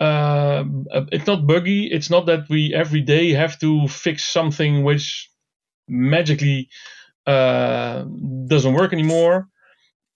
uh, 0.00 0.64
it's 1.12 1.26
not 1.26 1.46
buggy. 1.46 1.86
It's 1.86 2.10
not 2.10 2.26
that 2.26 2.48
we 2.48 2.74
every 2.74 3.00
day 3.02 3.32
have 3.32 3.58
to 3.60 3.88
fix 3.88 4.24
something 4.26 4.84
which 4.84 5.30
magically 5.88 6.68
uh, 7.26 8.04
doesn't 8.48 8.74
work 8.74 8.92
anymore. 8.92 9.48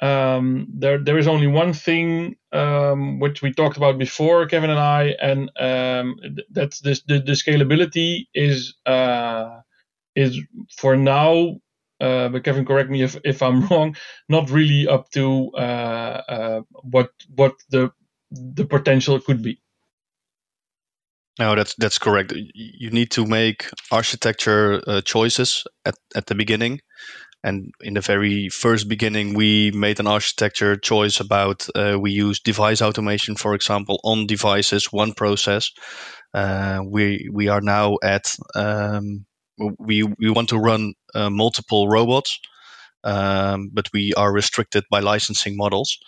Um, 0.00 0.68
there 0.74 0.98
there 0.98 1.18
is 1.18 1.28
only 1.28 1.46
one 1.46 1.72
thing 1.74 2.36
um, 2.52 3.20
which 3.20 3.42
we 3.42 3.52
talked 3.52 3.76
about 3.78 3.98
before, 3.98 4.46
Kevin 4.46 4.70
and 4.70 4.80
I, 4.80 5.14
and 5.22 5.50
um, 5.60 6.16
that's 6.50 6.80
this 6.80 7.02
the, 7.04 7.20
the 7.20 7.32
scalability 7.32 8.26
is 8.34 8.74
uh, 8.86 9.60
is 10.14 10.38
for 10.76 10.96
now 10.96 11.56
uh, 12.02 12.28
but 12.28 12.42
Kevin, 12.42 12.64
correct 12.64 12.90
me 12.90 13.02
if, 13.02 13.16
if 13.24 13.42
I'm 13.42 13.66
wrong, 13.68 13.96
not 14.28 14.50
really 14.50 14.88
up 14.88 15.08
to 15.12 15.50
uh, 15.56 16.22
uh, 16.28 16.60
what 16.82 17.10
what 17.34 17.54
the 17.70 17.92
the 18.32 18.66
potential 18.66 19.20
could 19.20 19.40
be. 19.40 19.60
No, 21.38 21.54
that's 21.54 21.74
that's 21.76 21.98
correct. 21.98 22.32
You 22.54 22.90
need 22.90 23.12
to 23.12 23.24
make 23.24 23.70
architecture 23.90 24.82
uh, 24.86 25.00
choices 25.02 25.64
at, 25.84 25.94
at 26.16 26.26
the 26.26 26.34
beginning, 26.34 26.80
and 27.44 27.72
in 27.80 27.94
the 27.94 28.00
very 28.00 28.48
first 28.48 28.88
beginning, 28.88 29.34
we 29.34 29.70
made 29.70 30.00
an 30.00 30.08
architecture 30.08 30.76
choice 30.76 31.20
about 31.20 31.68
uh, 31.76 31.96
we 32.00 32.10
use 32.10 32.40
device 32.40 32.82
automation, 32.82 33.36
for 33.36 33.54
example, 33.54 34.00
on 34.02 34.26
devices, 34.26 34.92
one 34.92 35.12
process. 35.14 35.70
Uh, 36.34 36.80
we 36.84 37.28
we 37.32 37.46
are 37.48 37.60
now 37.60 37.96
at 38.02 38.34
um, 38.56 39.24
we 39.78 40.02
we 40.02 40.30
want 40.30 40.48
to 40.50 40.58
run 40.58 40.94
uh, 41.14 41.30
multiple 41.30 41.88
robots, 41.88 42.38
um, 43.04 43.70
but 43.72 43.88
we 43.92 44.12
are 44.14 44.32
restricted 44.32 44.84
by 44.90 45.00
licensing 45.00 45.56
models. 45.56 45.98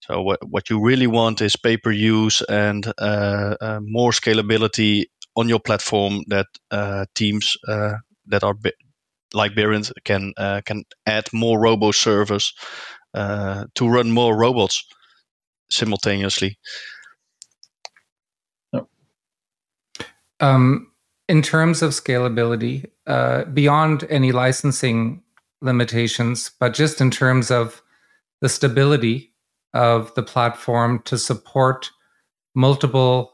So 0.00 0.22
what 0.22 0.38
what 0.48 0.70
you 0.70 0.80
really 0.80 1.06
want 1.06 1.40
is 1.40 1.56
pay 1.56 1.76
per 1.76 1.90
use 1.92 2.42
and 2.42 2.86
uh, 2.98 3.56
uh, 3.60 3.80
more 3.82 4.12
scalability 4.12 5.04
on 5.36 5.48
your 5.48 5.60
platform 5.60 6.24
that 6.28 6.46
uh, 6.70 7.06
teams 7.14 7.56
uh, 7.68 7.94
that 8.26 8.42
are 8.44 8.54
bi- 8.54 8.72
like 9.34 9.54
Berend 9.54 9.92
can 10.04 10.32
can 10.64 10.84
add 11.06 11.28
more 11.32 11.60
robo 11.60 11.92
servers 11.92 12.54
to 13.14 13.88
run 13.88 14.10
more 14.10 14.36
robots 14.36 14.84
simultaneously. 15.70 16.58
Um, 20.40 20.89
in 21.30 21.42
terms 21.42 21.80
of 21.80 21.92
scalability, 21.92 22.90
uh, 23.06 23.44
beyond 23.44 24.04
any 24.10 24.32
licensing 24.32 25.22
limitations, 25.62 26.50
but 26.58 26.74
just 26.74 27.00
in 27.00 27.08
terms 27.08 27.52
of 27.52 27.82
the 28.40 28.48
stability 28.48 29.32
of 29.72 30.12
the 30.16 30.24
platform 30.24 31.00
to 31.04 31.16
support 31.16 31.88
multiple 32.56 33.32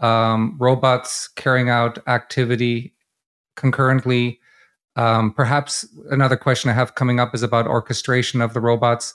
um, 0.00 0.54
robots 0.60 1.28
carrying 1.28 1.70
out 1.70 1.98
activity 2.06 2.94
concurrently. 3.56 4.38
Um, 4.96 5.32
perhaps 5.32 5.88
another 6.10 6.36
question 6.36 6.68
I 6.68 6.74
have 6.74 6.94
coming 6.94 7.20
up 7.20 7.34
is 7.34 7.42
about 7.42 7.66
orchestration 7.66 8.42
of 8.42 8.52
the 8.52 8.60
robots. 8.60 9.14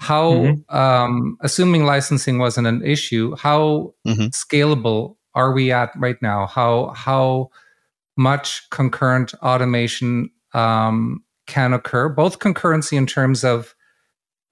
How, 0.00 0.32
mm-hmm. 0.32 0.76
um, 0.76 1.38
assuming 1.40 1.84
licensing 1.84 2.38
wasn't 2.38 2.66
an 2.66 2.84
issue, 2.84 3.36
how 3.36 3.94
mm-hmm. 4.04 4.26
scalable 4.28 5.18
are 5.34 5.52
we 5.52 5.72
at 5.72 5.90
right 5.96 6.20
now? 6.20 6.46
How 6.46 6.90
how 6.90 7.50
much 8.16 8.68
concurrent 8.70 9.34
automation 9.42 10.30
um, 10.54 11.22
can 11.46 11.72
occur? 11.72 12.08
Both 12.08 12.38
concurrency 12.38 12.96
in 12.96 13.06
terms 13.06 13.44
of 13.44 13.74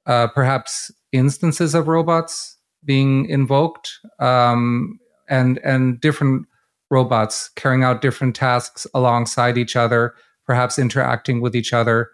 uh, 0.06 0.28
perhaps 0.28 0.90
instances 1.12 1.74
of 1.74 1.88
robots 1.88 2.56
being 2.84 3.26
invoked 3.26 3.98
um, 4.20 4.98
and 5.28 5.58
and 5.64 6.00
different 6.00 6.46
robots 6.90 7.50
carrying 7.50 7.84
out 7.84 8.00
different 8.00 8.34
tasks 8.34 8.86
alongside 8.94 9.58
each 9.58 9.76
other, 9.76 10.14
perhaps 10.46 10.78
interacting 10.78 11.40
with 11.40 11.54
each 11.54 11.72
other. 11.72 12.10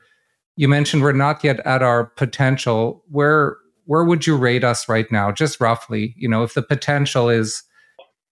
You 0.56 0.68
mentioned 0.68 1.02
we're 1.02 1.12
not 1.12 1.44
yet 1.44 1.60
at 1.60 1.82
our 1.82 2.06
potential. 2.06 3.04
Where 3.10 3.56
where 3.86 4.04
would 4.04 4.26
you 4.26 4.36
rate 4.36 4.64
us 4.64 4.88
right 4.88 5.10
now, 5.12 5.30
just 5.30 5.60
roughly? 5.60 6.14
You 6.16 6.28
know, 6.28 6.42
if 6.42 6.54
the 6.54 6.62
potential 6.62 7.28
is 7.28 7.62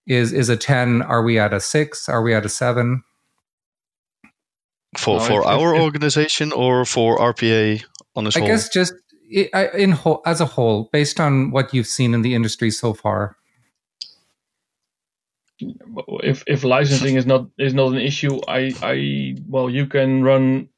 is 0.07 0.33
is 0.33 0.49
a 0.49 0.57
10 0.57 1.03
are 1.03 1.23
we 1.23 1.39
at 1.39 1.53
a 1.53 1.61
6 1.61 2.09
are 2.09 2.23
we 2.23 2.35
at 2.35 2.45
a 2.45 2.49
7 2.49 3.03
for 4.99 5.19
no, 5.19 5.25
for 5.25 5.47
our 5.47 5.77
organization 5.77 6.53
or 6.53 6.85
for 6.85 7.19
rpa 7.19 7.83
on 8.17 8.27
its 8.27 8.37
i 8.37 8.41
whole? 8.41 8.49
guess 8.49 8.69
just 8.69 8.95
in 9.33 9.93
whole 9.93 10.21
as 10.27 10.41
a 10.41 10.47
whole 10.47 10.91
based 10.93 11.19
on 11.19 11.51
what 11.51 11.73
you've 11.73 11.87
seen 11.87 12.13
in 12.13 12.23
the 12.23 12.35
industry 12.35 12.71
so 12.71 12.93
far. 12.93 13.37
If 16.23 16.45
if 16.47 16.65
licensing 16.65 17.17
is 17.17 17.25
not 17.25 17.47
is 17.59 17.73
not 17.73 17.93
an 17.93 17.99
issue 17.99 18.41
i 18.49 18.75
i 18.83 19.37
well 19.49 19.71
you 19.71 19.87
can 19.87 20.23
run 20.23 20.69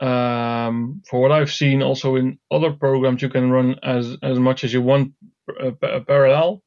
um, 0.00 1.02
for 1.06 1.20
what 1.20 1.30
I've 1.30 1.52
seen, 1.52 1.82
also 1.82 2.16
in 2.16 2.38
other 2.50 2.72
programs, 2.72 3.20
you 3.20 3.28
can 3.28 3.50
run 3.50 3.76
as 3.82 4.16
as 4.22 4.38
much 4.38 4.64
as 4.64 4.72
you 4.72 4.80
want 4.80 5.12
uh, 5.60 5.72
parallel 6.06 6.62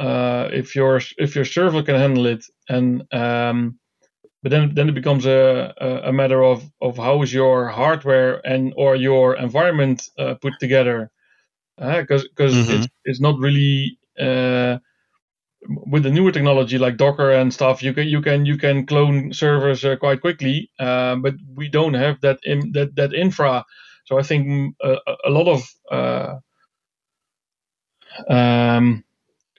uh, 0.00 0.48
if 0.52 0.74
your 0.74 1.00
if 1.18 1.36
your 1.36 1.44
server 1.44 1.82
can 1.82 1.96
handle 1.96 2.26
it, 2.26 2.44
and 2.68 3.02
um, 3.12 3.78
but 4.42 4.50
then 4.50 4.74
then 4.74 4.88
it 4.88 4.94
becomes 4.94 5.26
a, 5.26 5.74
a 6.04 6.12
matter 6.12 6.42
of 6.42 6.64
of 6.80 6.96
how 6.96 7.22
is 7.22 7.32
your 7.32 7.68
hardware 7.68 8.40
and 8.46 8.72
or 8.76 8.96
your 8.96 9.36
environment 9.36 10.08
uh, 10.18 10.34
put 10.40 10.54
together, 10.60 11.10
because 11.76 12.24
uh, 12.24 12.28
because 12.36 12.54
mm-hmm. 12.54 12.82
it's, 12.82 12.88
it's 13.04 13.20
not 13.20 13.38
really 13.38 13.98
uh, 14.18 14.78
with 15.68 16.02
the 16.02 16.10
newer 16.10 16.32
technology 16.32 16.78
like 16.78 16.96
Docker 16.96 17.32
and 17.32 17.52
stuff, 17.52 17.82
you 17.82 17.92
can 17.92 18.08
you 18.08 18.22
can 18.22 18.46
you 18.46 18.56
can 18.56 18.86
clone 18.86 19.32
servers 19.32 19.84
uh, 19.84 19.96
quite 19.96 20.20
quickly, 20.20 20.70
uh, 20.78 21.16
but 21.16 21.34
we 21.54 21.68
don't 21.68 21.94
have 21.94 22.20
that 22.22 22.38
in, 22.44 22.72
that 22.72 22.96
that 22.96 23.12
infra. 23.12 23.64
So 24.06 24.18
I 24.18 24.22
think 24.22 24.46
mm, 24.48 24.70
a, 24.82 24.96
a 25.26 25.30
lot 25.30 25.48
of 25.48 25.62
uh, 25.92 26.34
um, 28.28 29.04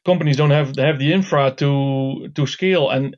companies 0.06 0.38
don't 0.38 0.52
have 0.52 0.76
have 0.78 1.00
the 1.00 1.14
infra 1.14 1.52
to 1.58 2.30
to 2.36 2.48
scale, 2.48 2.90
and 2.90 3.16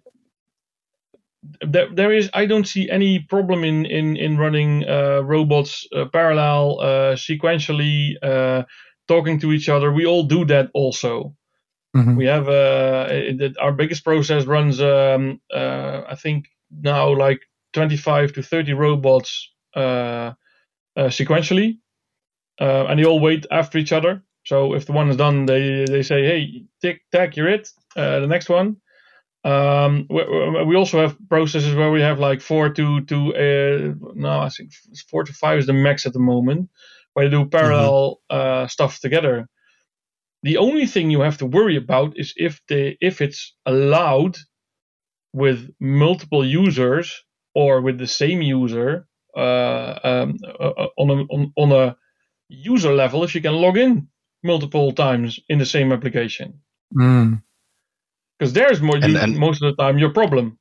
there, 1.61 1.89
there 1.93 2.11
is 2.11 2.29
I 2.33 2.45
don't 2.45 2.67
see 2.67 2.89
any 2.89 3.19
problem 3.19 3.63
in 3.63 3.85
in 3.85 4.17
in 4.17 4.37
running 4.37 4.83
uh, 4.87 5.21
robots 5.21 5.87
uh, 5.95 6.05
parallel 6.05 6.77
sequentially 7.15 8.15
talking 9.07 9.39
to 9.39 9.51
each 9.51 9.69
other. 9.69 9.91
We 9.91 10.05
all 10.05 10.23
do 10.23 10.45
that 10.45 10.69
also. 10.73 11.35
Mm-hmm. 11.95 12.15
We 12.15 12.25
have 12.25 12.49
uh, 12.49 13.07
it, 13.09 13.55
our 13.59 13.71
biggest 13.71 14.03
process 14.03 14.45
runs, 14.45 14.81
um, 14.81 15.39
uh, 15.53 16.01
I 16.09 16.15
think 16.15 16.47
now 16.71 17.15
like 17.15 17.41
25 17.73 18.33
to 18.33 18.41
30 18.41 18.73
robots 18.73 19.51
uh, 19.75 20.33
uh 20.95 21.09
sequentially, 21.09 21.77
uh, 22.59 22.85
and 22.87 22.99
they 22.99 23.05
all 23.05 23.19
wait 23.19 23.45
after 23.51 23.77
each 23.77 23.91
other. 23.91 24.23
So 24.45 24.73
if 24.73 24.85
the 24.85 24.91
one 24.91 25.09
is 25.09 25.17
done, 25.17 25.45
they 25.45 25.85
they 25.85 26.03
say, 26.03 26.23
"Hey, 26.25 26.65
tick 26.81 27.01
tack, 27.11 27.37
you're 27.37 27.49
it." 27.49 27.69
Uh, 27.95 28.19
the 28.19 28.27
next 28.27 28.49
one. 28.49 28.77
Um, 29.45 30.07
we, 30.09 30.23
we, 30.65 30.75
also 30.77 31.01
have 31.01 31.17
processes 31.27 31.75
where 31.75 31.91
we 31.91 32.01
have 32.01 32.17
like 32.17 32.41
four 32.41 32.69
to 32.69 33.01
to 33.01 33.95
no, 34.15 34.39
I 34.39 34.49
think 34.49 34.71
four 35.09 35.23
to 35.25 35.33
five 35.33 35.59
is 35.59 35.65
the 35.65 35.73
max 35.73 36.05
at 36.05 36.13
the 36.13 36.19
moment, 36.19 36.69
where 37.13 37.29
they 37.29 37.35
do 37.35 37.45
parallel 37.45 38.21
mm-hmm. 38.31 38.67
stuff 38.67 38.99
together. 38.99 39.47
The 40.43 40.57
only 40.57 40.85
thing 40.85 41.09
you 41.09 41.21
have 41.21 41.37
to 41.37 41.45
worry 41.45 41.77
about 41.77 42.17
is 42.17 42.33
if 42.35 42.61
the 42.67 42.97
if 43.01 43.21
it's 43.21 43.55
allowed 43.65 44.37
with 45.33 45.69
multiple 45.79 46.45
users 46.45 47.23
or 47.55 47.81
with 47.81 47.97
the 47.97 48.07
same 48.07 48.41
user 48.41 49.07
uh, 49.35 49.99
um, 50.03 50.37
uh, 50.47 50.69
uh, 50.69 50.87
on, 50.97 51.09
a, 51.09 51.13
on, 51.33 51.53
on 51.57 51.71
a 51.71 51.95
user 52.49 52.93
level 52.93 53.23
if 53.23 53.33
you 53.33 53.41
can 53.41 53.53
log 53.53 53.77
in 53.77 54.07
multiple 54.43 54.91
times 54.91 55.39
in 55.49 55.59
the 55.59 55.65
same 55.65 55.91
application. 55.91 56.61
Because 56.91 58.51
mm. 58.51 58.53
there's 58.53 58.81
more 58.81 58.97
and, 58.97 59.15
and, 59.15 59.37
most 59.37 59.61
of 59.63 59.75
the 59.75 59.81
time 59.81 59.97
your 59.97 60.11
problem. 60.11 60.57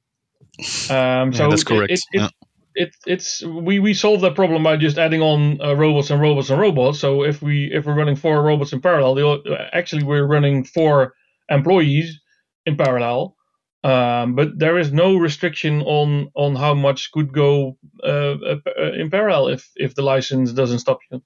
Um, 0.91 1.33
so 1.33 1.45
yeah, 1.45 1.49
that's 1.49 1.65
correct. 1.65 1.93
It, 1.93 2.01
it, 2.13 2.21
yeah 2.21 2.29
it, 2.75 2.97
it's 3.07 3.43
we 3.43 3.79
we 3.79 3.95
solve 3.95 4.21
that 4.23 4.35
problem 4.35 4.63
by 4.63 4.77
just 4.77 4.99
adding 4.99 5.21
on 5.21 5.61
uh, 5.61 5.75
robots 5.75 6.11
and 6.11 6.21
robots 6.21 6.51
and 6.51 6.61
robots. 6.61 6.99
So 6.99 7.23
if 7.23 7.43
we 7.43 7.71
if 7.73 7.87
we're 7.87 7.95
running 7.95 8.17
four 8.17 8.43
robots 8.43 8.73
in 8.73 8.81
parallel, 8.81 9.43
actually 9.73 10.05
we're 10.05 10.27
running 10.27 10.65
four 10.65 11.15
employees 11.49 12.21
in 12.67 12.77
parallel. 12.77 13.37
Um, 13.85 14.37
but 14.37 14.59
there 14.59 14.79
is 14.79 14.93
no 14.93 15.17
restriction 15.17 15.83
on 15.83 16.31
on 16.35 16.55
how 16.55 16.75
much 16.75 17.11
could 17.13 17.33
go 17.33 17.77
uh, 18.03 18.37
uh, 18.53 18.93
in 18.97 19.11
parallel 19.11 19.49
if 19.49 19.71
if 19.77 19.95
the 19.95 20.03
license 20.03 20.53
doesn't 20.53 20.79
stop 20.79 21.01
you. 21.11 21.23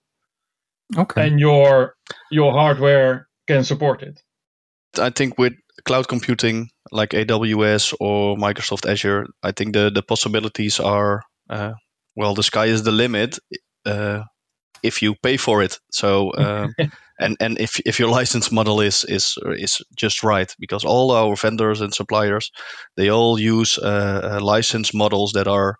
Okay. 0.96 1.26
And 1.26 1.40
your 1.40 1.94
your 2.30 2.52
hardware 2.52 3.28
can 3.46 3.64
support 3.64 4.02
it. 4.02 4.20
I 4.98 5.10
think 5.10 5.38
with 5.38 5.54
cloud 5.84 6.08
computing 6.08 6.70
like 6.92 7.10
AWS 7.10 7.94
or 8.00 8.36
Microsoft 8.36 8.90
Azure, 8.90 9.26
I 9.42 9.52
think 9.52 9.74
the 9.74 9.90
the 9.90 10.02
possibilities 10.02 10.80
are 10.80 11.22
uh, 11.50 11.72
well, 12.16 12.34
the 12.34 12.42
sky 12.42 12.66
is 12.66 12.82
the 12.82 12.92
limit 12.92 13.38
uh, 13.84 14.22
if 14.82 15.02
you 15.02 15.14
pay 15.22 15.36
for 15.36 15.62
it. 15.62 15.78
So, 15.90 16.32
um, 16.36 16.74
and 17.20 17.36
and 17.40 17.58
if 17.60 17.78
if 17.80 17.98
your 17.98 18.08
license 18.08 18.50
model 18.50 18.80
is 18.80 19.04
is 19.04 19.38
is 19.58 19.82
just 19.96 20.22
right, 20.22 20.52
because 20.58 20.84
all 20.84 21.12
our 21.12 21.36
vendors 21.36 21.80
and 21.80 21.94
suppliers, 21.94 22.50
they 22.96 23.10
all 23.10 23.38
use 23.38 23.78
uh, 23.78 24.38
uh 24.38 24.40
license 24.44 24.94
models 24.94 25.32
that 25.32 25.46
are, 25.46 25.76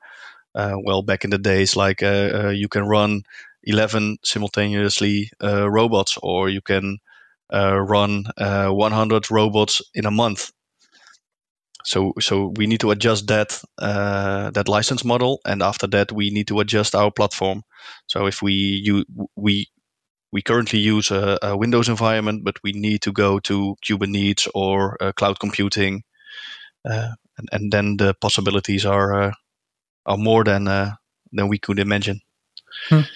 uh, 0.54 0.76
well, 0.84 1.02
back 1.02 1.24
in 1.24 1.30
the 1.30 1.38
days, 1.38 1.76
like 1.76 2.02
uh, 2.02 2.48
you 2.48 2.68
can 2.68 2.84
run 2.84 3.22
11 3.66 4.18
simultaneously 4.24 5.30
robots, 5.42 6.18
or 6.22 6.48
you 6.48 6.60
can 6.62 6.98
run 7.52 8.24
100 8.38 9.30
robots 9.30 9.82
in 9.94 10.06
a 10.06 10.10
month 10.10 10.50
so 11.86 12.14
so 12.18 12.52
we 12.56 12.66
need 12.66 12.80
to 12.80 12.90
adjust 12.90 13.28
that 13.28 13.62
uh, 13.78 14.50
that 14.50 14.68
license 14.68 15.04
model, 15.04 15.40
and 15.44 15.62
after 15.62 15.86
that 15.86 16.10
we 16.10 16.30
need 16.30 16.48
to 16.48 16.58
adjust 16.58 16.96
our 16.96 17.12
platform. 17.12 17.62
So 18.08 18.26
if 18.26 18.42
we 18.42 18.52
you 18.52 19.04
we 19.36 19.68
we 20.32 20.42
currently 20.42 20.80
use 20.80 21.12
a, 21.12 21.38
a, 21.42 21.56
Windows 21.56 21.88
environment, 21.88 22.42
but 22.42 22.56
we 22.64 22.72
need 22.72 23.02
to 23.02 23.12
go 23.12 23.38
to 23.38 23.76
Kubernetes 23.86 24.48
or 24.52 25.00
uh, 25.00 25.12
cloud 25.12 25.38
computing, 25.38 26.02
uh, 26.84 27.12
and, 27.38 27.48
and, 27.52 27.72
then 27.72 27.96
the 27.96 28.14
possibilities 28.14 28.84
are 28.84 29.28
uh, 29.28 29.32
are 30.06 30.18
more 30.18 30.42
than 30.42 30.66
uh, 30.66 30.90
than 31.30 31.46
we 31.46 31.58
could 31.58 31.78
imagine. 31.78 32.20
Hmm. 32.88 33.06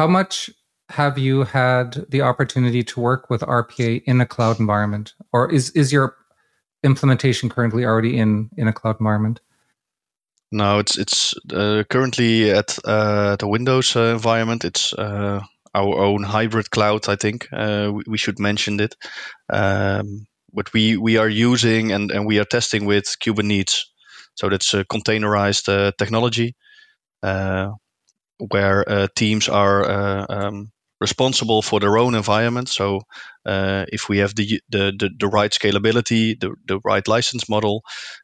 How 0.00 0.06
much 0.06 0.48
have 0.88 1.18
you 1.18 1.44
had 1.44 2.06
the 2.08 2.22
opportunity 2.22 2.82
to 2.84 3.00
work 3.00 3.28
with 3.28 3.42
RPA 3.42 4.02
in 4.06 4.18
a 4.22 4.24
cloud 4.24 4.58
environment, 4.58 5.12
or 5.30 5.52
is 5.52 5.68
is 5.72 5.92
your 5.92 6.16
implementation 6.82 7.50
currently 7.50 7.84
already 7.84 8.16
in 8.16 8.48
in 8.56 8.66
a 8.66 8.72
cloud 8.72 8.96
environment? 8.98 9.40
No, 10.50 10.78
it's 10.78 10.96
it's 10.96 11.34
uh, 11.52 11.84
currently 11.90 12.50
at 12.50 12.78
uh, 12.86 13.36
the 13.36 13.46
Windows 13.46 13.94
uh, 13.94 14.14
environment. 14.14 14.64
It's 14.64 14.94
uh, 14.94 15.42
our 15.74 15.98
own 15.98 16.22
hybrid 16.22 16.70
cloud. 16.70 17.06
I 17.06 17.16
think 17.16 17.46
uh, 17.52 17.90
we, 17.92 18.02
we, 18.06 18.16
should 18.16 18.38
mention 18.38 18.80
it. 18.80 18.96
Um, 19.52 20.26
but 20.54 20.72
we 20.72 20.96
we 20.96 21.18
are 21.18 21.28
using 21.28 21.92
and, 21.92 22.10
and 22.10 22.24
we 22.24 22.38
are 22.38 22.46
testing 22.46 22.86
with 22.86 23.16
Kubernetes. 23.22 23.84
So 24.36 24.48
that's 24.48 24.72
a 24.72 24.82
containerized 24.86 25.68
uh, 25.68 25.92
technology 25.98 26.56
where 28.48 29.08
teams 29.14 29.48
are 29.48 30.30
um, 30.30 30.72
responsible 31.00 31.62
for 31.62 31.80
their 31.80 31.96
own 31.98 32.14
environment. 32.14 32.68
So 32.68 33.00
uh, 33.46 33.86
if 33.88 34.08
we 34.08 34.18
have 34.18 34.34
the, 34.34 34.60
the, 34.68 34.92
the 34.98 35.10
the 35.18 35.28
right 35.28 35.50
scalability, 35.50 36.38
the 36.38 36.54
the 36.66 36.78
right 36.84 37.06
license 37.08 37.48
model, 37.48 37.82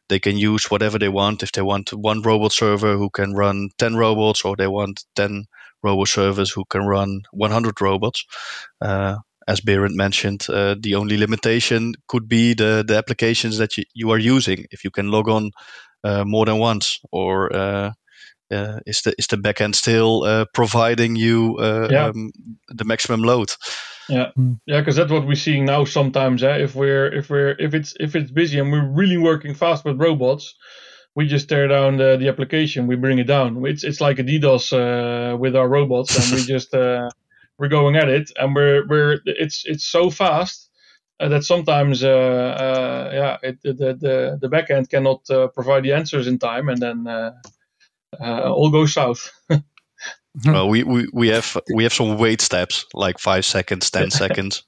they 0.09 0.19
can 0.19 0.37
use 0.37 0.69
whatever 0.69 0.99
they 0.99 1.09
want. 1.09 1.43
If 1.43 1.51
they 1.51 1.61
want 1.61 1.93
one 1.93 2.21
robot 2.21 2.51
server 2.51 2.95
who 2.97 3.09
can 3.09 3.33
run 3.33 3.69
ten 3.77 3.95
robots, 3.95 4.45
or 4.45 4.55
they 4.55 4.67
want 4.67 5.05
ten 5.15 5.45
robot 5.83 6.07
servers 6.07 6.51
who 6.51 6.65
can 6.65 6.85
run 6.85 7.21
100 7.31 7.79
robots. 7.81 8.25
Uh, 8.81 9.17
as 9.47 9.61
Berend 9.61 9.95
mentioned, 9.95 10.45
uh, 10.49 10.75
the 10.79 10.95
only 10.95 11.17
limitation 11.17 11.93
could 12.07 12.27
be 12.27 12.53
the, 12.53 12.83
the 12.85 12.97
applications 12.97 13.57
that 13.59 13.77
you, 13.77 13.83
you 13.93 14.11
are 14.11 14.19
using. 14.19 14.65
If 14.71 14.83
you 14.83 14.91
can 14.91 15.09
log 15.09 15.29
on 15.29 15.51
uh, 16.03 16.25
more 16.25 16.45
than 16.45 16.57
once, 16.57 16.99
or 17.11 17.53
uh, 18.51 18.79
is 18.85 19.01
the 19.01 19.13
is 19.17 19.27
the 19.27 19.37
backend 19.37 19.75
still 19.75 20.23
uh, 20.23 20.45
providing 20.53 21.15
you 21.15 21.57
uh, 21.59 21.87
yeah. 21.91 22.05
um, 22.07 22.31
the 22.69 22.85
maximum 22.85 23.23
load? 23.23 23.53
Yeah, 24.09 24.31
mm. 24.37 24.59
yeah, 24.65 24.79
because 24.79 24.95
that's 24.95 25.11
what 25.11 25.27
we're 25.27 25.35
seeing 25.35 25.65
now. 25.65 25.85
Sometimes, 25.85 26.43
eh? 26.43 26.57
if 26.57 26.75
we're 26.75 27.13
if 27.13 27.29
we're 27.29 27.55
if 27.59 27.73
it's 27.73 27.93
if 27.99 28.15
it's 28.15 28.31
busy 28.31 28.59
and 28.59 28.71
we're 28.71 28.87
really 28.87 29.17
working 29.17 29.53
fast 29.53 29.83
with 29.83 29.99
robots, 29.99 30.55
we 31.15 31.27
just 31.27 31.49
tear 31.49 31.67
down 31.67 31.97
the, 31.97 32.15
the 32.17 32.29
application. 32.29 32.87
We 32.87 32.95
bring 32.95 33.19
it 33.19 33.27
down. 33.27 33.65
It's 33.65 33.83
it's 33.83 33.99
like 33.99 34.19
a 34.19 34.23
DDoS 34.23 34.71
uh, 34.73 35.35
with 35.37 35.55
our 35.55 35.67
robots, 35.67 36.15
and 36.15 36.39
we 36.39 36.45
just 36.53 36.73
uh, 36.73 37.09
we're 37.57 37.67
going 37.67 37.95
at 37.95 38.07
it, 38.07 38.31
and 38.37 38.55
we're 38.55 38.87
we're 38.87 39.19
it's 39.25 39.63
it's 39.65 39.85
so 39.85 40.09
fast 40.09 40.69
uh, 41.19 41.27
that 41.29 41.43
sometimes 41.43 42.03
uh, 42.03 42.09
uh, 42.09 43.09
yeah 43.13 43.37
it, 43.43 43.61
the 43.63 43.73
the 43.73 44.37
the 44.39 44.47
backend 44.47 44.89
cannot 44.89 45.29
uh, 45.29 45.47
provide 45.47 45.83
the 45.83 45.93
answers 45.93 46.27
in 46.27 46.39
time, 46.39 46.69
and 46.69 46.81
then 46.81 47.07
uh, 47.07 47.31
all 48.19 48.69
goes 48.69 48.93
south. 48.93 49.31
well, 50.45 50.69
we, 50.69 50.83
we, 50.83 51.07
we 51.13 51.27
have 51.29 51.57
we 51.73 51.83
have 51.83 51.93
some 51.93 52.17
wait 52.17 52.41
steps 52.41 52.85
like 52.93 53.19
five 53.19 53.45
seconds, 53.45 53.89
ten 53.89 54.11
seconds, 54.23 54.63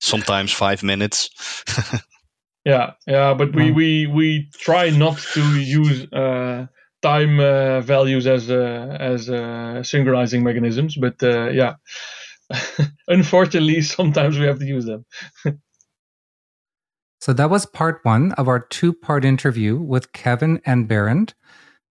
sometimes 0.00 0.52
five 0.52 0.82
minutes. 0.82 1.30
yeah, 2.64 2.92
yeah, 3.06 3.34
but 3.34 3.54
we, 3.54 3.70
we 3.70 4.06
we 4.06 4.48
try 4.54 4.90
not 4.90 5.18
to 5.18 5.60
use 5.60 6.10
uh, 6.12 6.66
time 7.02 7.40
uh, 7.40 7.80
values 7.80 8.26
as 8.26 8.50
uh, 8.50 8.96
as 8.98 9.30
uh, 9.30 9.82
synchronizing 9.82 10.42
mechanisms, 10.42 10.96
but 10.96 11.22
uh, 11.22 11.50
yeah, 11.50 11.74
unfortunately, 13.08 13.82
sometimes 13.82 14.38
we 14.38 14.46
have 14.46 14.58
to 14.58 14.66
use 14.66 14.86
them. 14.86 15.04
so 17.20 17.32
that 17.32 17.50
was 17.50 17.66
part 17.66 18.00
one 18.02 18.32
of 18.32 18.48
our 18.48 18.60
two-part 18.60 19.24
interview 19.24 19.76
with 19.76 20.12
Kevin 20.12 20.60
and 20.64 20.88
Berend. 20.88 21.34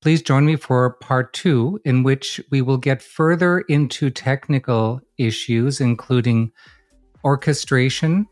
Please 0.02 0.24
join 0.24 0.48
me 0.48 0.56
for 0.56 0.90
part 0.94 1.32
two, 1.32 1.80
in 1.86 2.02
which 2.02 2.42
we 2.50 2.64
will 2.64 2.78
get 2.78 3.04
further 3.04 3.60
into 3.62 4.10
technical 4.10 5.00
issues, 5.20 5.80
including 5.80 6.52
orchestration, 7.24 8.28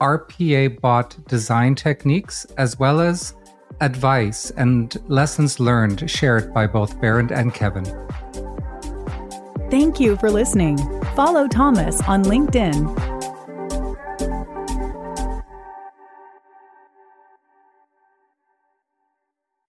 RPA 0.00 0.80
bot 0.80 1.18
design 1.28 1.74
techniques, 1.74 2.46
as 2.56 2.78
well 2.78 3.00
as 3.00 3.34
advice 3.82 4.50
and 4.52 4.96
lessons 5.08 5.60
learned 5.60 6.10
shared 6.10 6.54
by 6.54 6.66
both 6.66 6.98
Berend 7.02 7.32
and 7.32 7.52
Kevin. 7.52 7.84
Thank 9.70 10.00
you 10.00 10.16
for 10.16 10.30
listening. 10.30 10.78
Follow 11.14 11.46
Thomas 11.46 12.00
on 12.02 12.24
LinkedIn 12.24 13.29